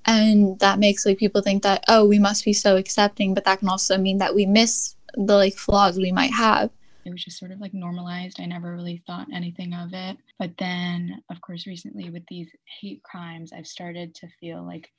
and 0.06 0.60
that 0.60 0.80
makes 0.80 1.06
like 1.06 1.18
people 1.18 1.42
think 1.42 1.64
that 1.64 1.84
oh 1.88 2.06
we 2.06 2.20
must 2.20 2.46
be 2.46 2.54
so 2.54 2.78
accepting 2.78 3.34
but 3.34 3.46
that 3.46 3.60
can 3.60 3.70
also 3.70 3.98
mean 3.98 4.18
that 4.20 4.36
we 4.36 4.46
miss 4.46 4.96
the 5.16 5.36
like 5.36 5.56
flaws 5.56 5.98
we 5.98 6.12
might 6.12 6.32
have. 6.32 6.70
It 7.06 7.12
was 7.12 7.24
just 7.24 7.38
sort 7.38 7.52
of 7.52 7.60
like 7.60 7.74
normalized. 7.74 8.40
I 8.40 8.46
never 8.46 8.74
really 8.74 9.04
thought 9.06 9.28
anything 9.34 9.74
of 9.74 9.90
it. 9.94 10.18
But 10.40 10.52
then 10.58 11.22
of 11.30 11.42
course 11.42 11.68
recently 11.68 12.10
with 12.10 12.24
these 12.30 12.50
hate 12.80 13.04
crimes 13.04 13.52
i've 13.54 13.68
started 13.68 14.16
to 14.16 14.28
feel 14.40 14.66
like 14.66 14.90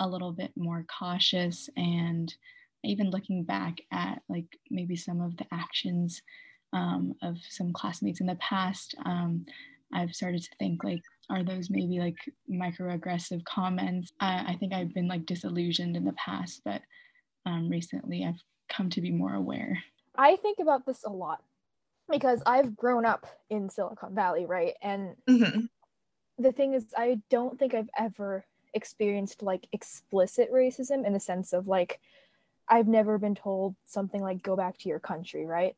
a 0.00 0.08
little 0.08 0.32
bit 0.32 0.50
more 0.56 0.84
cautious 0.98 1.68
and 1.76 2.34
even 2.84 3.10
looking 3.10 3.44
back 3.44 3.78
at 3.92 4.22
like 4.28 4.58
maybe 4.70 4.96
some 4.96 5.20
of 5.20 5.36
the 5.36 5.46
actions 5.52 6.22
um, 6.72 7.14
of 7.22 7.36
some 7.48 7.72
classmates 7.72 8.20
in 8.20 8.26
the 8.26 8.36
past 8.36 8.94
um, 9.04 9.44
i've 9.92 10.14
started 10.14 10.42
to 10.42 10.50
think 10.58 10.82
like 10.84 11.02
are 11.30 11.44
those 11.44 11.70
maybe 11.70 11.98
like 11.98 12.16
microaggressive 12.50 13.44
comments? 13.44 14.12
I, 14.20 14.52
I 14.52 14.56
think 14.58 14.72
i've 14.72 14.92
been 14.92 15.08
like 15.08 15.26
disillusioned 15.26 15.96
in 15.96 16.04
the 16.04 16.12
past 16.14 16.62
but 16.64 16.82
um, 17.46 17.68
recently 17.68 18.24
i've 18.24 18.40
come 18.68 18.88
to 18.90 19.00
be 19.00 19.10
more 19.10 19.34
aware. 19.34 19.82
I 20.16 20.36
think 20.36 20.58
about 20.58 20.86
this 20.86 21.04
a 21.04 21.10
lot 21.10 21.42
because 22.10 22.42
i've 22.46 22.76
grown 22.76 23.04
up 23.04 23.26
in 23.50 23.68
silicon 23.70 24.14
valley 24.14 24.46
right? 24.46 24.74
And 24.82 25.14
mm-hmm. 25.28 25.60
the 26.38 26.52
thing 26.52 26.74
is 26.74 26.86
i 26.96 27.20
don't 27.30 27.58
think 27.58 27.74
i've 27.74 27.90
ever 27.98 28.44
experienced 28.74 29.42
like 29.42 29.66
explicit 29.72 30.50
racism 30.52 31.06
in 31.06 31.12
the 31.12 31.20
sense 31.20 31.52
of 31.52 31.68
like 31.68 32.00
I've 32.68 32.88
never 32.88 33.18
been 33.18 33.34
told 33.34 33.74
something 33.84 34.20
like 34.20 34.42
go 34.42 34.56
back 34.56 34.78
to 34.78 34.88
your 34.88 35.00
country, 35.00 35.46
right? 35.46 35.76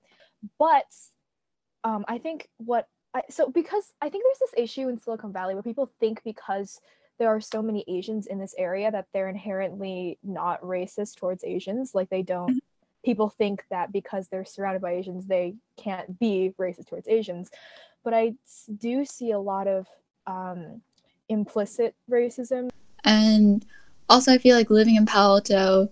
But 0.59 0.87
um, 1.83 2.05
I 2.09 2.19
think 2.19 2.49
what 2.59 2.89
I, 3.15 3.23
so 3.31 3.49
because 3.49 3.93
I 4.01 4.09
think 4.09 4.25
there's 4.25 4.51
this 4.51 4.63
issue 4.63 4.89
in 4.89 5.01
Silicon 5.01 5.33
Valley 5.33 5.55
where 5.55 5.63
people 5.63 5.91
think 6.01 6.23
because 6.25 6.81
there 7.19 7.29
are 7.29 7.41
so 7.41 7.63
many 7.63 7.85
Asians 7.87 8.27
in 8.27 8.39
this 8.39 8.55
area 8.59 8.91
that 8.91 9.07
they're 9.13 9.29
inherently 9.29 10.19
not 10.23 10.61
racist 10.63 11.17
towards 11.17 11.45
Asians. 11.45 11.95
Like 11.95 12.11
they 12.11 12.23
don't. 12.23 12.51
Mm-hmm. 12.51 12.59
People 13.05 13.29
think 13.29 13.65
that 13.71 13.93
because 13.93 14.29
they're 14.29 14.47
surrounded 14.47 14.81
by 14.81 14.93
Asians, 14.93 15.27
they 15.27 15.57
can't 15.77 16.19
be 16.19 16.55
racist 16.59 16.89
towards 16.89 17.07
Asians. 17.07 17.51
But 18.03 18.15
I 18.15 18.35
do 18.79 19.05
see 19.05 19.31
a 19.31 19.39
lot 19.39 19.69
of 19.69 19.87
um, 20.27 20.81
implicit 21.29 21.95
racism. 22.11 22.71
And 23.05 23.65
also, 24.09 24.33
I 24.33 24.39
feel 24.39 24.57
like 24.57 24.71
living 24.71 24.97
in 24.97 25.05
Palo 25.05 25.35
Alto, 25.35 25.91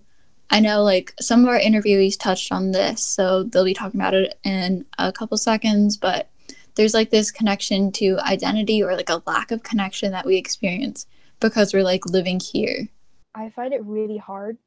I 0.49 0.59
know 0.59 0.83
like 0.83 1.13
some 1.19 1.43
of 1.43 1.49
our 1.49 1.59
interviewees 1.59 2.17
touched 2.17 2.51
on 2.51 2.71
this, 2.71 3.01
so 3.01 3.43
they'll 3.43 3.65
be 3.65 3.73
talking 3.73 3.99
about 3.99 4.13
it 4.13 4.37
in 4.43 4.85
a 4.97 5.11
couple 5.11 5.37
seconds, 5.37 5.97
but 5.97 6.29
there's 6.75 6.93
like 6.93 7.09
this 7.09 7.31
connection 7.31 7.91
to 7.93 8.19
identity 8.19 8.83
or 8.83 8.95
like 8.95 9.09
a 9.09 9.21
lack 9.25 9.51
of 9.51 9.63
connection 9.63 10.11
that 10.11 10.25
we 10.25 10.37
experience 10.37 11.05
because 11.39 11.73
we're 11.73 11.83
like 11.83 12.05
living 12.05 12.39
here. 12.39 12.87
I 13.35 13.49
find 13.49 13.73
it 13.73 13.83
really 13.83 14.17
hard 14.17 14.57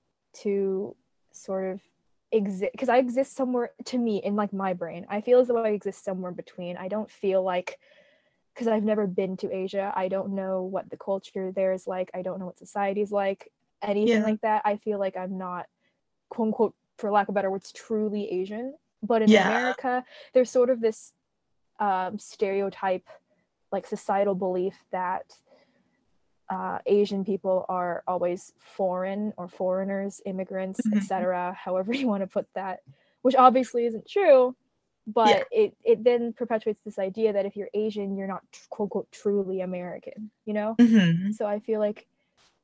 to 0.42 0.94
sort 1.32 1.72
of 1.72 1.80
exist 2.32 2.72
because 2.72 2.88
I 2.88 2.98
exist 2.98 3.36
somewhere 3.36 3.70
to 3.86 3.98
me 3.98 4.22
in 4.22 4.36
like 4.36 4.52
my 4.52 4.72
brain. 4.72 5.06
I 5.08 5.20
feel 5.20 5.40
as 5.40 5.48
though 5.48 5.64
I 5.64 5.70
exist 5.70 6.04
somewhere 6.04 6.32
between. 6.32 6.76
I 6.76 6.88
don't 6.88 7.10
feel 7.10 7.42
like 7.42 7.78
because 8.54 8.68
I've 8.68 8.84
never 8.84 9.06
been 9.06 9.36
to 9.38 9.54
Asia, 9.54 9.92
I 9.94 10.08
don't 10.08 10.30
know 10.30 10.62
what 10.62 10.88
the 10.88 10.96
culture 10.96 11.52
there 11.52 11.72
is 11.72 11.86
like. 11.86 12.10
I 12.14 12.22
don't 12.22 12.40
know 12.40 12.46
what 12.46 12.58
society 12.58 13.02
is 13.02 13.12
like 13.12 13.52
anything 13.82 14.18
yeah. 14.18 14.24
like 14.24 14.40
that, 14.42 14.62
I 14.64 14.76
feel 14.76 14.98
like 14.98 15.16
I'm 15.16 15.38
not 15.38 15.66
quote 16.28 16.46
unquote, 16.46 16.74
for 16.98 17.10
lack 17.10 17.28
of 17.28 17.34
better 17.34 17.50
words, 17.50 17.72
truly 17.72 18.30
Asian. 18.30 18.74
But 19.02 19.22
in 19.22 19.28
yeah. 19.28 19.48
America, 19.48 20.04
there's 20.32 20.50
sort 20.50 20.70
of 20.70 20.80
this 20.80 21.12
um, 21.78 22.18
stereotype, 22.18 23.06
like 23.70 23.86
societal 23.86 24.34
belief 24.34 24.74
that 24.90 25.32
uh, 26.48 26.78
Asian 26.86 27.24
people 27.24 27.66
are 27.68 28.02
always 28.06 28.52
foreign 28.58 29.32
or 29.36 29.48
foreigners, 29.48 30.20
immigrants, 30.24 30.80
mm-hmm. 30.80 30.98
etc. 30.98 31.56
However 31.58 31.92
you 31.92 32.06
want 32.06 32.22
to 32.22 32.26
put 32.26 32.46
that, 32.54 32.80
which 33.22 33.34
obviously 33.34 33.86
isn't 33.86 34.08
true, 34.08 34.56
but 35.06 35.28
yeah. 35.28 35.42
it 35.52 35.76
it 35.84 36.04
then 36.04 36.32
perpetuates 36.32 36.80
this 36.84 36.98
idea 36.98 37.32
that 37.32 37.46
if 37.46 37.56
you're 37.56 37.70
Asian, 37.74 38.16
you're 38.16 38.26
not 38.26 38.42
quote 38.70 38.86
unquote 38.86 39.12
truly 39.12 39.60
American. 39.60 40.30
You 40.44 40.54
know. 40.54 40.76
Mm-hmm. 40.78 41.32
So 41.32 41.46
I 41.46 41.60
feel 41.60 41.80
like 41.80 42.06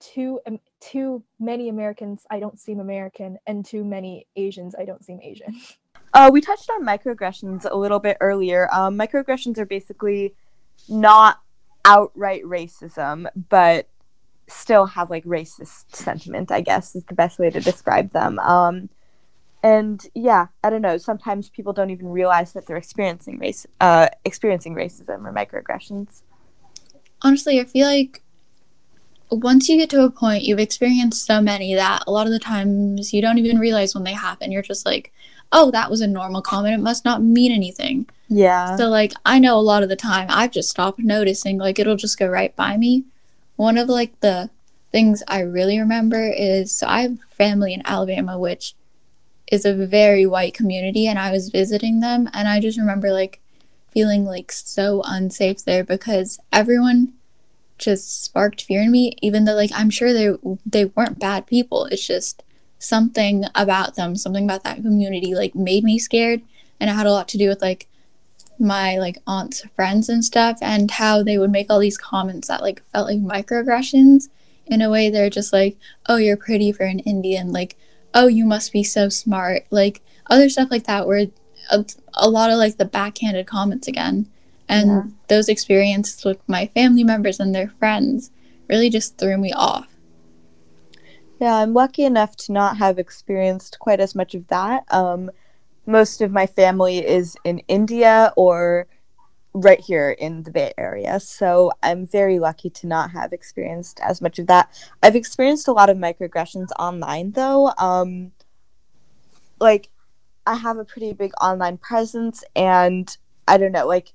too 0.03 0.41
um, 0.47 0.59
too 0.81 1.23
many 1.39 1.69
Americans 1.69 2.27
I 2.31 2.41
don't 2.41 2.59
seem 2.59 2.81
American 2.81 3.39
and 3.47 3.65
too 3.65 3.85
many 3.85 4.27
Asians 4.37 4.75
I 4.79 4.85
don't 4.85 5.05
seem 5.05 5.21
Asian. 5.23 5.61
Uh, 6.15 6.29
we 6.31 6.43
touched 6.43 6.69
on 6.69 6.85
microaggressions 6.85 7.67
a 7.71 7.75
little 7.75 7.99
bit 7.99 8.19
earlier. 8.21 8.69
Um, 8.71 8.99
microaggressions 8.99 9.57
are 9.57 9.65
basically 9.65 10.35
not 10.87 11.41
outright 11.87 12.43
racism, 12.43 13.29
but 13.49 13.89
still 14.47 14.85
have 14.85 15.09
like 15.09 15.25
racist 15.25 15.97
sentiment. 15.97 16.53
I 16.53 16.61
guess 16.61 16.95
is 16.95 17.05
the 17.05 17.15
best 17.15 17.39
way 17.39 17.49
to 17.49 17.61
describe 17.61 18.11
them. 18.11 18.39
Um, 18.41 18.91
and 19.63 20.05
yeah, 20.15 20.49
I 20.63 20.71
don't 20.71 20.83
know. 20.83 20.99
Sometimes 20.99 21.49
people 21.49 21.73
don't 21.73 21.91
even 21.91 22.09
realize 22.09 22.53
that 22.53 22.67
they're 22.67 22.77
experiencing 22.77 23.39
race, 23.39 23.67
uh, 23.81 24.09
experiencing 24.25 24.75
racism 24.75 25.25
or 25.25 25.33
microaggressions. 25.33 26.23
Honestly, 27.23 27.61
I 27.61 27.65
feel 27.65 27.87
like 27.87 28.23
once 29.37 29.69
you 29.69 29.77
get 29.77 29.91
to 29.91 30.05
a 30.05 30.11
point, 30.11 30.45
you've 30.45 30.59
experienced 30.59 31.25
so 31.25 31.41
many 31.41 31.75
that 31.75 32.05
a 32.07 32.11
lot 32.11 32.27
of 32.27 32.33
the 32.33 32.39
times 32.39 33.12
you 33.12 33.23
don't 33.23 33.39
even 33.39 33.59
realize 33.59 33.95
when 33.95 34.05
they 34.05 34.12
happen. 34.12 34.53
You're 34.53 34.62
just 34.62 34.85
like, 34.85 35.12
oh, 35.53 35.71
that 35.71 35.91
was 35.91 36.01
a 36.01 36.07
normal 36.07 36.43
comment. 36.43 36.75
It 36.75 36.83
must 36.83 37.05
not 37.05 37.23
mean 37.23 37.53
anything. 37.53 38.07
Yeah. 38.29 38.77
So, 38.77 38.89
like, 38.89 39.12
I 39.25 39.39
know 39.39 39.59
a 39.59 39.61
lot 39.61 39.83
of 39.83 39.89
the 39.89 39.97
time 39.97 40.27
I've 40.31 40.51
just 40.51 40.71
stopped 40.71 40.99
noticing. 40.99 41.59
Like, 41.59 41.79
it'll 41.79 41.97
just 41.97 42.19
go 42.19 42.27
right 42.27 42.55
by 42.57 42.77
me. 42.77 43.05
One 43.57 43.77
of, 43.77 43.89
like, 43.89 44.19
the 44.21 44.51
things 44.91 45.23
I 45.29 45.41
really 45.41 45.79
remember 45.79 46.29
is 46.29 46.75
so 46.75 46.87
I 46.87 47.03
have 47.03 47.19
family 47.31 47.75
in 47.75 47.83
Alabama, 47.85 48.39
which 48.39 48.75
is 49.51 49.65
a 49.65 49.75
very 49.75 50.25
white 50.25 50.55
community, 50.55 51.07
and 51.07 51.19
I 51.19 51.31
was 51.31 51.51
visiting 51.51 52.01
them. 52.01 52.29
And 52.33 52.49
I 52.49 52.61
just 52.61 52.79
remember, 52.79 53.12
like, 53.12 53.41
feeling 53.93 54.25
like 54.25 54.51
so 54.51 55.03
unsafe 55.05 55.65
there 55.65 55.85
because 55.85 56.41
everyone 56.51 57.12
just 57.83 58.25
sparked 58.25 58.62
fear 58.62 58.83
in 58.83 58.91
me 58.91 59.12
even 59.21 59.45
though 59.45 59.55
like 59.55 59.71
i'm 59.75 59.91
sure 59.91 60.12
they 60.12 60.35
they 60.67 60.87
weren't 60.87 61.19
bad 61.19 61.47
people. 61.47 61.87
It's 61.87 62.07
just 62.07 62.43
something 62.79 63.45
about 63.55 63.95
them 63.95 64.17
something 64.17 64.45
about 64.45 64.65
that 64.65 64.83
community 64.83 65.35
like 65.35 65.55
made 65.55 65.85
me 65.85 65.99
scared. 65.99 66.43
And 66.81 66.91
it 66.91 66.95
had 66.95 67.07
a 67.07 67.12
lot 67.12 67.29
to 67.29 67.39
do 67.39 67.49
with 67.49 67.62
like 67.62 67.87
my 68.59 68.99
like 68.99 69.19
aunt's 69.27 69.65
friends 69.77 70.09
and 70.09 70.25
stuff 70.25 70.59
and 70.61 70.91
how 70.91 71.23
they 71.23 71.39
would 71.39 71.51
make 71.51 71.69
all 71.71 71.79
these 71.79 71.99
comments 71.99 72.49
that 72.49 72.61
like 72.61 72.83
felt 72.93 73.07
like 73.07 73.19
microaggressions 73.19 74.29
in 74.67 74.83
a 74.83 74.91
way. 74.91 75.11
They're 75.11 75.31
just 75.31 75.53
like 75.53 75.77
oh 76.07 76.17
you're 76.17 76.37
pretty 76.37 76.73
for 76.73 76.85
an 76.85 77.01
indian. 77.01 77.53
Like 77.53 77.77
oh 78.15 78.27
you 78.27 78.45
must 78.45 78.73
be 78.73 78.83
so 78.83 79.09
smart. 79.09 79.65
Like 79.71 80.03
other 80.29 80.49
stuff 80.49 80.71
like 80.71 80.85
that 80.85 81.07
where 81.07 81.27
a, 81.71 81.85
a 82.15 82.29
lot 82.29 82.51
of 82.51 82.59
like 82.59 82.79
the 82.79 82.85
backhanded 82.85 83.47
comments 83.47 83.87
again 83.87 84.29
and 84.69 84.88
yeah. 84.88 85.02
those 85.28 85.49
experiences 85.49 86.25
with 86.25 86.38
my 86.49 86.66
family 86.66 87.04
members 87.04 87.40
and 87.40 87.54
their 87.54 87.69
friends 87.69 88.31
really 88.69 88.90
just 88.90 89.19
threw 89.19 89.37
me 89.37 89.52
off. 89.52 89.88
Yeah 91.40 91.57
i'm 91.57 91.75
lucky 91.75 92.04
enough 92.04 92.37
to 92.37 92.52
not 92.52 92.76
have 92.76 92.99
experienced 92.99 93.78
quite 93.78 94.00
as 94.00 94.14
much 94.14 94.35
of 94.35 94.47
that. 94.49 94.85
Um, 94.92 95.31
most 95.87 96.21
of 96.21 96.31
my 96.31 96.47
family 96.47 96.99
is 96.99 97.37
in 97.45 97.59
india 97.69 98.33
or 98.37 98.87
right 99.54 99.81
here 99.81 100.11
in 100.11 100.45
the 100.45 100.50
bay 100.50 100.73
area. 100.78 101.19
So 101.21 101.73
i'm 101.83 102.07
very 102.07 102.38
lucky 102.38 102.71
to 102.71 102.87
not 102.87 103.11
have 103.11 103.33
experienced 103.33 104.00
as 104.00 104.21
much 104.23 104.38
of 104.38 104.47
that. 104.47 104.71
I've 105.02 105.16
experienced 105.16 105.69
a 105.69 105.73
lot 105.73 105.90
of 105.90 105.97
microaggressions 105.97 106.69
online 106.78 107.33
though. 107.33 107.73
Um, 107.78 108.33
like 109.61 109.90
I 110.47 110.57
have 110.57 110.78
a 110.78 110.85
pretty 110.85 111.12
big 111.12 111.33
online 111.40 111.78
presence, 111.78 112.42
and 112.57 113.16
I 113.47 113.59
don't 113.59 113.73
know, 113.73 113.87
like, 113.87 114.12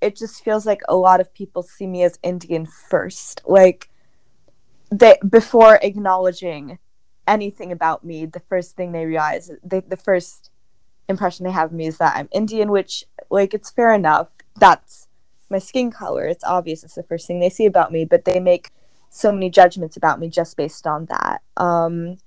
it 0.00 0.16
just 0.16 0.44
feels 0.44 0.66
like 0.66 0.80
a 0.88 0.96
lot 0.96 1.20
of 1.20 1.32
people 1.34 1.62
see 1.62 1.86
me 1.86 2.02
as 2.02 2.18
Indian 2.22 2.66
first. 2.66 3.42
Like, 3.46 3.90
they 4.90 5.16
before 5.28 5.78
acknowledging 5.82 6.78
anything 7.26 7.72
about 7.72 8.04
me, 8.04 8.26
the 8.26 8.40
first 8.40 8.76
thing 8.76 8.92
they 8.92 9.06
realize, 9.06 9.50
they, 9.64 9.80
the 9.80 9.96
first 9.96 10.50
impression 11.08 11.44
they 11.44 11.52
have 11.52 11.70
of 11.70 11.76
me 11.76 11.86
is 11.86 11.98
that 11.98 12.16
I'm 12.16 12.28
Indian, 12.32 12.70
which, 12.70 13.04
like, 13.30 13.54
it's 13.54 13.70
fair 13.70 13.92
enough. 13.92 14.28
That's 14.58 15.08
my 15.50 15.58
skin 15.58 15.90
color. 15.90 16.26
It's 16.26 16.44
obvious. 16.44 16.84
It's 16.84 16.94
the 16.94 17.02
first 17.02 17.26
thing 17.26 17.40
they 17.40 17.50
see 17.50 17.66
about 17.66 17.92
me, 17.92 18.04
but 18.04 18.24
they 18.24 18.40
make 18.40 18.70
so 19.10 19.32
many 19.32 19.50
judgments 19.50 19.96
about 19.96 20.20
me 20.20 20.28
just 20.28 20.56
based 20.56 20.86
on 20.86 21.06
that. 21.06 21.42
Um, 21.56 22.18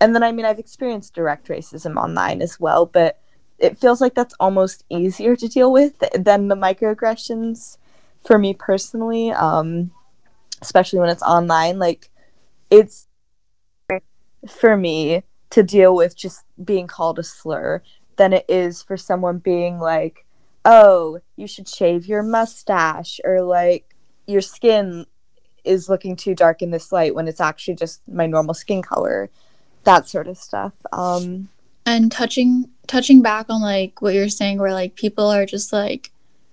and 0.00 0.14
then 0.14 0.22
I 0.22 0.32
mean 0.32 0.44
I've 0.44 0.58
experienced 0.58 1.14
direct 1.14 1.48
racism 1.48 1.96
online 1.96 2.42
as 2.42 2.60
well, 2.60 2.86
but 2.86 3.18
it 3.58 3.78
feels 3.78 4.00
like 4.00 4.14
that's 4.14 4.34
almost 4.38 4.84
easier 4.90 5.36
to 5.36 5.48
deal 5.48 5.72
with 5.72 6.02
than 6.14 6.48
the 6.48 6.54
microaggressions 6.54 7.78
for 8.24 8.38
me 8.38 8.54
personally. 8.54 9.32
Um, 9.32 9.90
especially 10.62 10.98
when 10.98 11.10
it's 11.10 11.22
online, 11.22 11.78
like 11.78 12.10
it's 12.70 13.06
for 14.48 14.76
me 14.76 15.22
to 15.50 15.62
deal 15.62 15.94
with 15.94 16.16
just 16.16 16.44
being 16.62 16.86
called 16.86 17.18
a 17.18 17.22
slur 17.22 17.82
than 18.16 18.32
it 18.32 18.44
is 18.48 18.82
for 18.82 18.96
someone 18.96 19.38
being 19.38 19.78
like, 19.78 20.24
"Oh, 20.64 21.20
you 21.36 21.46
should 21.46 21.68
shave 21.68 22.06
your 22.06 22.22
mustache," 22.22 23.20
or 23.24 23.42
like 23.42 23.94
your 24.26 24.40
skin 24.40 25.06
is 25.64 25.88
looking 25.88 26.16
too 26.16 26.34
dark 26.34 26.62
in 26.62 26.70
this 26.70 26.92
light 26.92 27.14
when 27.14 27.28
it's 27.28 27.40
actually 27.40 27.74
just 27.74 28.00
my 28.08 28.26
normal 28.26 28.54
skin 28.54 28.82
color 28.82 29.30
that 29.86 30.08
sort 30.08 30.28
of 30.28 30.36
stuff. 30.36 30.72
Um, 30.92 31.48
and 31.86 32.12
touching 32.12 32.68
touching 32.86 33.22
back 33.22 33.46
on 33.48 33.62
like 33.62 34.00
what 34.00 34.14
you're 34.14 34.28
saying, 34.28 34.58
where 34.58 34.72
like 34.72 34.94
people 34.94 35.26
are 35.26 35.46
just 35.46 35.72
like 35.72 36.12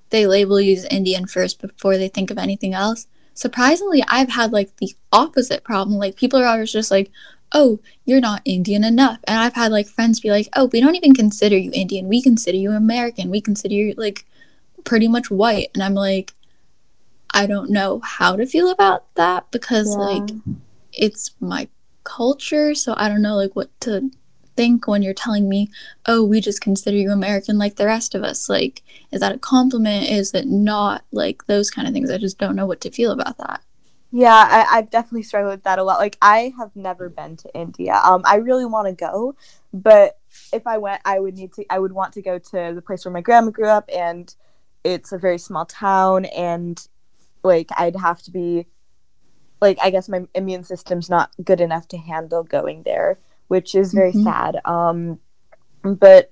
they 0.10 0.28
label 0.28 0.62
you 0.62 0.76
as 0.76 0.86
Indian 0.86 1.26
first 1.26 1.60
before 1.60 1.98
they 1.98 2.08
think 2.08 2.30
of 2.30 2.38
anything 2.38 2.74
else. 2.74 3.08
Surprisingly, 3.34 4.04
I've 4.08 4.30
had 4.30 4.52
like 4.52 4.76
the 4.78 4.94
opposite 5.12 5.64
problem. 5.64 5.98
Like 5.98 6.16
people 6.16 6.40
are 6.40 6.46
always 6.46 6.72
just 6.72 6.92
like, 6.92 7.12
"Oh, 7.52 7.80
you're 8.06 8.22
not 8.22 8.42
Indian 8.46 8.84
enough," 8.84 9.20
and 9.28 9.40
I've 9.40 9.56
had 9.56 9.72
like 9.72 9.88
friends 9.88 10.20
be 10.20 10.30
like, 10.30 10.50
"Oh, 10.56 10.70
we 10.72 10.82
don't 10.82 10.96
even 10.96 11.16
consider 11.16 11.58
you 11.58 11.72
Indian. 11.74 12.08
We 12.08 12.22
consider 12.22 12.58
you 12.58 12.72
American. 12.72 13.32
We 13.32 13.42
consider 13.42 13.74
you 13.74 13.94
like 13.98 14.26
pretty 14.84 15.08
much 15.08 15.32
white." 15.32 15.70
And 15.74 15.84
I'm 15.84 15.96
like, 15.96 16.34
I 17.32 17.48
don't 17.48 17.72
know 17.72 18.00
how 18.00 18.36
to 18.36 18.46
feel 18.46 18.70
about 18.70 19.14
that 19.16 19.50
because 19.52 19.96
yeah. 19.96 20.04
like 20.04 20.30
it's 20.94 21.32
my 21.40 21.68
culture, 22.04 22.76
so 22.76 22.94
I 22.98 23.10
don't 23.10 23.24
know 23.24 23.36
like 23.36 23.56
what 23.56 23.70
to 23.82 24.12
think 24.56 24.88
when 24.88 25.02
you're 25.02 25.14
telling 25.14 25.50
me, 25.50 25.70
"Oh, 26.06 26.24
we 26.24 26.42
just 26.42 26.62
consider 26.62 26.98
you 26.98 27.12
American 27.12 27.58
like 27.58 27.76
the 27.76 27.86
rest 27.86 28.16
of 28.16 28.24
us." 28.24 28.50
Like, 28.50 28.84
is 29.12 29.22
that 29.22 29.36
a 29.36 29.40
compliment? 29.40 30.10
Is 30.10 30.34
it 30.34 30.48
not? 30.48 31.04
Like 31.12 31.46
those 31.48 31.70
kind 31.70 31.88
of 31.88 31.94
things. 31.94 32.12
I 32.12 32.18
just 32.18 32.38
don't 32.38 32.56
know 32.56 32.66
what 32.66 32.82
to 32.82 32.92
feel 32.92 33.12
about 33.12 33.38
that. 33.38 33.62
Yeah, 34.12 34.34
I, 34.36 34.78
I've 34.78 34.92
definitely 34.92 35.24
struggled 35.24 35.54
with 35.54 35.64
that 35.64 35.80
a 35.80 35.84
lot. 35.84 35.98
Like, 36.00 36.20
I 36.22 36.54
have 36.60 36.76
never 36.76 37.10
been 37.10 37.36
to 37.38 37.56
India. 37.56 38.00
Um, 38.04 38.22
I 38.26 38.36
really 38.36 38.66
want 38.66 38.88
to 38.88 38.94
go, 38.94 39.36
but 39.74 40.20
if 40.52 40.68
I 40.68 40.78
went, 40.78 41.02
I 41.04 41.20
would 41.20 41.36
need 41.36 41.54
to. 41.54 41.66
I 41.70 41.80
would 41.80 41.92
want 41.94 42.14
to 42.14 42.22
go 42.22 42.38
to 42.38 42.72
the 42.76 42.82
place 42.86 43.06
where 43.06 43.12
my 43.12 43.22
grandma 43.22 43.50
grew 43.50 43.68
up, 43.68 43.90
and 43.94 44.34
it's 44.84 45.12
a 45.12 45.18
very 45.18 45.40
small 45.40 45.66
town, 45.66 46.26
and 46.26 46.88
like 47.44 47.70
I'd 47.76 47.96
have 47.96 48.22
to 48.24 48.32
be 48.32 48.68
like 49.62 49.80
I 49.82 49.90
guess 49.90 50.10
my 50.10 50.28
immune 50.36 50.64
system's 50.64 51.10
not 51.10 51.32
good 51.44 51.62
enough 51.62 51.88
to 51.90 51.98
handle 51.98 52.44
going 52.44 52.84
there, 52.84 53.18
which 53.54 53.76
is 53.76 53.94
very 53.94 54.12
mm-hmm. 54.12 54.24
sad. 54.24 54.60
Um, 54.66 55.20
but 55.84 56.32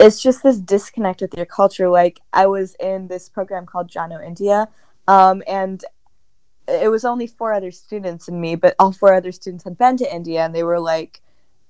it's 0.00 0.20
just 0.20 0.42
this 0.42 0.58
disconnect 0.58 1.20
with 1.20 1.32
your 1.36 1.46
culture. 1.46 1.88
Like 1.88 2.20
I 2.32 2.48
was 2.48 2.74
in 2.80 3.06
this 3.06 3.28
program 3.28 3.64
called 3.64 3.88
Jano 3.88 4.18
India, 4.26 4.66
um, 5.06 5.40
and 5.46 5.84
it 6.66 6.90
was 6.90 7.04
only 7.04 7.28
four 7.28 7.52
other 7.52 7.70
students 7.70 8.26
and 8.26 8.40
me, 8.40 8.56
but 8.56 8.74
all 8.80 8.90
four 8.90 9.14
other 9.14 9.30
students 9.30 9.62
had 9.62 9.78
been 9.78 9.96
to 9.98 10.12
India, 10.12 10.44
and 10.44 10.52
they 10.52 10.64
were 10.64 10.80
like 10.80 11.20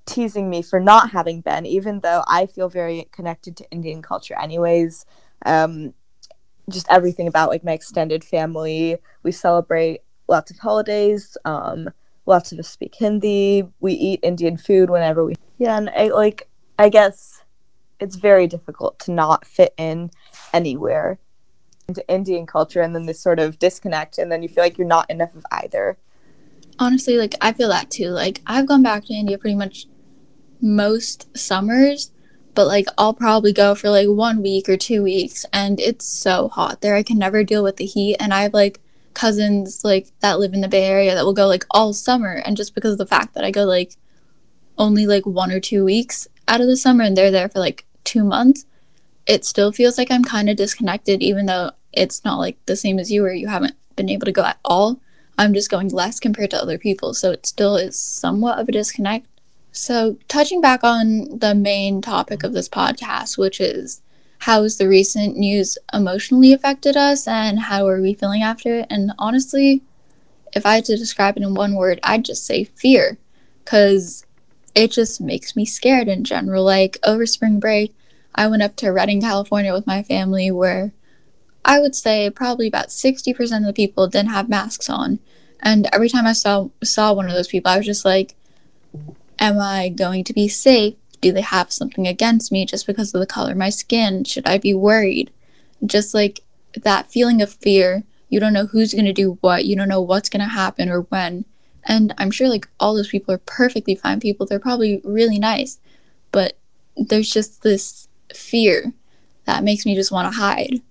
teasing 0.07 0.49
me 0.49 0.63
for 0.63 0.81
not 0.81 1.11
having 1.11 1.43
been, 1.43 1.67
even 1.67 2.01
though 2.01 2.23
I 2.27 2.47
feel 2.47 2.71
very 2.71 3.11
connected 3.13 3.59
to 3.59 3.71
Indian 3.71 4.01
culture, 4.01 4.41
anyways. 4.41 5.05
Um, 5.45 5.93
just 6.71 6.87
everything 6.89 7.29
about 7.29 7.51
like 7.51 7.63
my 7.63 7.73
extended 7.73 8.25
family. 8.25 8.97
We 9.23 9.33
celebrate 9.33 10.01
lots 10.29 10.51
of 10.51 10.57
holidays. 10.57 11.37
Um, 11.45 11.91
lots 12.29 12.53
of 12.53 12.59
us 12.59 12.69
speak 12.69 12.95
Hindi. 12.95 13.65
We 13.81 13.95
eat 13.95 14.21
Indian 14.23 14.57
food 14.57 14.91
whenever 14.91 15.25
we. 15.25 15.35
Yeah, 15.59 15.77
and 15.77 15.91
I 15.91 16.09
like. 16.09 16.49
I 16.79 16.89
guess 16.91 17.43
it's 17.99 18.15
very 18.15 18.47
difficult 18.47 19.01
to 19.01 19.11
not 19.11 19.45
fit 19.45 19.75
in 19.77 20.13
anywhere 20.53 21.19
into 21.89 22.07
Indian 22.09 22.47
culture, 22.47 22.83
and 22.83 22.95
then 22.95 23.07
this 23.07 23.21
sort 23.21 23.41
of 23.41 23.59
disconnect, 23.59 24.19
and 24.19 24.31
then 24.31 24.43
you 24.43 24.49
feel 24.49 24.63
like 24.63 24.79
you're 24.79 24.87
not 24.87 25.11
enough 25.11 25.35
of 25.35 25.45
either. 25.51 25.99
Honestly, 26.79 27.17
like 27.17 27.35
I 27.41 27.53
feel 27.53 27.69
that 27.71 27.91
too. 27.91 28.11
Like 28.11 28.43
I've 28.47 28.69
gone 28.69 28.83
back 28.83 29.07
to 29.07 29.15
India 29.15 29.39
pretty 29.39 29.57
much 29.57 29.87
most 30.61 31.37
summers, 31.37 32.13
but 32.55 32.67
like 32.67 32.87
I'll 32.99 33.15
probably 33.15 33.53
go 33.53 33.75
for 33.75 33.91
like 33.91 34.09
one 34.09 34.43
week 34.43 34.69
or 34.69 34.77
two 34.77 35.03
weeks, 35.03 35.47
and 35.53 35.81
it's 35.81 36.07
so 36.07 36.49
hot 36.49 36.83
there. 36.83 36.95
I 36.95 37.03
can 37.03 37.19
never 37.19 37.43
deal 37.43 37.65
with 37.65 37.79
the 37.79 37.87
heat, 37.87 38.17
and 38.21 38.33
I 38.33 38.43
have 38.43 38.55
like 38.55 38.81
cousins 39.19 39.83
like 39.83 40.07
that 40.21 40.39
live 40.39 40.55
in 40.55 40.61
the 40.61 40.69
Bay 40.69 40.85
Area 40.85 41.13
that 41.13 41.25
will 41.25 41.35
go 41.35 41.49
like 41.49 41.67
all 41.73 41.93
summer 41.93 42.41
and 42.45 42.57
just 42.57 42.73
because 42.73 42.93
of 42.93 42.99
the 42.99 43.07
fact 43.07 43.35
that 43.35 43.43
I 43.43 43.51
go 43.51 43.65
like 43.65 43.97
only 44.79 45.07
like 45.07 45.27
one 45.27 45.51
or 45.51 45.59
two 45.59 45.85
weeks 45.85 46.29
out 46.47 46.61
of 46.61 46.69
the 46.69 46.77
summer 46.77 47.03
and 47.03 47.17
they're 47.17 47.33
there 47.33 47.49
for 47.49 47.59
like 47.59 47.85
two 48.05 48.23
months, 48.23 48.65
it 49.27 49.45
still 49.45 49.73
feels 49.73 49.99
like 49.99 50.13
I'm 50.13 50.23
kind 50.23 50.49
of 50.49 50.57
disconnected 50.57 51.21
even 51.21 51.47
though 51.47 51.73
it's 51.93 52.25
not 52.25 52.39
like 52.39 52.65
the 52.67 52.77
same 52.77 53.01
as 53.01 53.11
you 53.11 53.23
where 53.23 53.35
you 53.35 53.49
haven't 53.49 53.75
been 53.97 54.09
able 54.09 54.25
to 54.27 54.33
go 54.33 54.45
at 54.45 54.61
all. 54.65 55.01
I'm 55.37 55.53
just 55.53 55.71
going 55.71 55.89
less 55.89 56.21
compared 56.21 56.51
to 56.53 56.63
other 56.63 56.79
people, 56.79 57.13
so 57.13 57.33
it 57.33 57.45
still 57.45 57.77
is 57.77 57.99
somewhat 57.99 58.59
of 58.59 58.69
a 58.69 58.73
disconnect. 58.73 59.27
So, 59.71 60.17
touching 60.27 60.61
back 60.61 60.83
on 60.83 61.39
the 61.39 61.55
main 61.55 62.01
topic 62.01 62.43
of 62.43 62.53
this 62.53 62.69
podcast, 62.69 63.39
which 63.39 63.61
is 63.61 64.03
how 64.39 64.63
has 64.63 64.77
the 64.77 64.89
recent 64.89 65.37
news 65.37 65.79
emotionally 65.93 66.53
affected 66.53 66.97
us 66.97 67.27
and 67.27 67.59
how 67.59 67.87
are 67.87 68.01
we 68.01 68.15
feeling 68.15 68.43
after 68.43 68.81
it? 68.81 68.87
And 68.89 69.13
honestly, 69.19 69.83
if 70.55 70.65
I 70.65 70.77
had 70.77 70.85
to 70.87 70.97
describe 70.97 71.37
it 71.37 71.43
in 71.43 71.55
one 71.55 71.75
word, 71.75 72.01
I'd 72.03 72.25
just 72.25 72.47
say 72.47 72.65
fear 72.65 73.19
because 73.65 74.25
it 74.75 74.93
just 74.93 75.21
makes 75.21 75.57
me 75.57 75.65
scared 75.65 76.09
in 76.09 76.25
general. 76.25 76.65
Like 76.65 76.99
over 77.05 77.27
spring 77.27 77.59
break, 77.59 77.95
I 78.35 78.47
went 78.47 78.63
up 78.63 78.77
to 78.77 78.91
Redding, 78.91 79.21
California 79.21 79.73
with 79.73 79.87
my 79.87 80.03
family 80.03 80.51
where 80.51 80.93
I 81.65 81.81
would 81.81 81.95
say 81.95 82.31
probably 82.31 82.69
about 82.69 82.89
60% 82.89 83.59
of 83.59 83.65
the 83.65 83.73
people 83.73 84.07
didn't 84.07 84.31
have 84.31 84.49
masks 84.49 84.89
on. 84.89 85.19
And 85.61 85.89
every 85.93 86.09
time 86.09 86.27
I 86.27 86.33
saw 86.33 86.69
saw 86.85 87.13
one 87.13 87.27
of 87.27 87.33
those 87.33 87.49
people, 87.49 87.71
I 87.71 87.77
was 87.77 87.87
just 87.87 88.05
like, 88.05 88.37
am 89.39 89.59
I 89.59 89.89
going 89.89 90.25
to 90.25 90.33
be 90.33 90.49
safe? 90.49 90.95
Do 91.21 91.33
they 91.33 91.41
have 91.41 91.73
something 91.73 92.07
against 92.07 92.53
me 92.53 92.65
just 92.65 92.87
because 92.87 93.15
of 93.15 93.21
the 93.21 93.27
color 93.27 93.53
of 93.53 93.57
my 93.59 93.71
skin? 93.71 94.25
Should 94.25 94.47
I 94.47 94.59
be 94.59 94.75
worried? 94.75 95.31
Just 95.85 96.15
like 96.15 96.41
that 96.75 97.11
feeling 97.11 97.43
of 97.43 97.53
fear. 97.53 98.05
You 98.29 98.41
don't 98.41 98.53
know 98.53 98.67
who's 98.67 98.93
going 98.93 99.07
to 99.07 99.13
do 99.13 99.39
what. 99.41 99.65
You 99.65 99.77
don't 99.77 99.89
know 99.89 100.03
what's 100.03 100.29
going 100.29 100.41
to 100.41 100.47
happen 100.47 100.89
or 100.89 101.03
when. 101.03 101.45
And 101.85 102.15
I'm 102.19 102.31
sure 102.31 102.49
like 102.49 102.69
all 102.79 102.95
those 102.95 103.09
people 103.09 103.35
are 103.35 103.39
perfectly 103.39 103.95
fine 103.95 104.21
people. 104.21 104.47
They're 104.47 104.59
probably 104.59 105.01
really 105.05 105.39
nice. 105.39 105.79
But 106.31 106.59
there's 106.97 107.31
just 107.31 107.63
this 107.63 108.09
fear 108.35 108.93
that 109.45 109.65
makes 109.65 109.87
me 109.87 109.95
just 109.95 110.13
want 110.13 110.31
to 110.31 110.39
hide. 110.39 110.83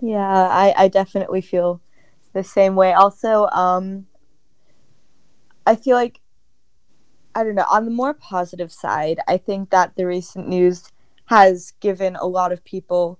Yeah, 0.00 0.48
I, 0.48 0.74
I 0.76 0.88
definitely 0.88 1.42
feel 1.42 1.82
the 2.32 2.42
same 2.42 2.74
way. 2.74 2.94
Also, 2.94 3.48
um, 3.48 4.06
I 5.66 5.76
feel 5.76 5.94
like, 5.94 6.20
I 7.34 7.44
don't 7.44 7.54
know, 7.54 7.66
on 7.70 7.84
the 7.84 7.90
more 7.90 8.14
positive 8.14 8.72
side, 8.72 9.20
I 9.28 9.36
think 9.36 9.70
that 9.70 9.94
the 9.96 10.06
recent 10.06 10.48
news 10.48 10.90
has 11.26 11.72
given 11.80 12.16
a 12.16 12.26
lot 12.26 12.50
of 12.50 12.64
people 12.64 13.18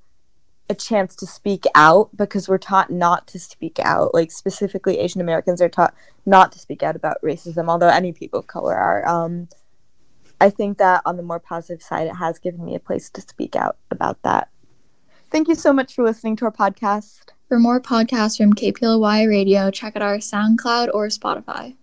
a 0.68 0.74
chance 0.74 1.16
to 1.16 1.26
speak 1.26 1.64
out 1.74 2.16
because 2.16 2.48
we're 2.48 2.58
taught 2.58 2.90
not 2.90 3.26
to 3.28 3.38
speak 3.38 3.78
out. 3.80 4.14
Like, 4.14 4.30
specifically, 4.30 4.98
Asian 4.98 5.20
Americans 5.20 5.60
are 5.60 5.68
taught 5.68 5.94
not 6.26 6.52
to 6.52 6.58
speak 6.58 6.82
out 6.82 6.96
about 6.96 7.22
racism, 7.22 7.68
although 7.68 7.88
any 7.88 8.12
people 8.12 8.38
of 8.38 8.46
color 8.46 8.76
are. 8.76 9.06
Um, 9.06 9.48
I 10.40 10.48
think 10.48 10.78
that 10.78 11.02
on 11.04 11.16
the 11.16 11.22
more 11.22 11.40
positive 11.40 11.82
side, 11.82 12.06
it 12.06 12.16
has 12.16 12.38
given 12.38 12.64
me 12.64 12.74
a 12.74 12.80
place 12.80 13.10
to 13.10 13.20
speak 13.20 13.56
out 13.56 13.76
about 13.90 14.22
that. 14.22 14.48
Thank 15.30 15.48
you 15.48 15.54
so 15.54 15.72
much 15.72 15.94
for 15.94 16.04
listening 16.04 16.36
to 16.36 16.46
our 16.46 16.52
podcast. 16.52 17.30
For 17.48 17.58
more 17.58 17.80
podcasts 17.80 18.36
from 18.36 18.54
KPLY 18.54 19.28
Radio, 19.28 19.70
check 19.70 19.96
out 19.96 20.02
our 20.02 20.18
SoundCloud 20.18 20.90
or 20.94 21.08
Spotify. 21.08 21.76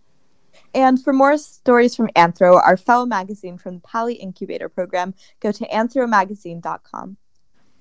And 0.73 1.01
for 1.01 1.13
more 1.13 1.37
stories 1.37 1.95
from 1.95 2.09
Anthro, 2.15 2.55
our 2.55 2.77
fellow 2.77 3.05
magazine 3.05 3.57
from 3.57 3.75
the 3.75 3.81
Paly 3.81 4.15
Incubator 4.15 4.69
Program, 4.69 5.13
go 5.39 5.51
to 5.51 5.65
anthromagazine.com. 5.67 7.17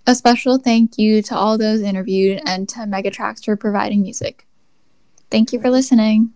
A 0.06 0.14
special 0.14 0.58
thank 0.58 0.98
you 0.98 1.20
to 1.22 1.36
all 1.36 1.58
those 1.58 1.82
interviewed 1.82 2.40
and 2.46 2.68
to 2.70 2.80
Megatrax 2.80 3.44
for 3.44 3.56
providing 3.56 4.02
music. 4.02 4.46
Thank 5.30 5.52
you 5.52 5.60
for 5.60 5.68
listening. 5.68 6.32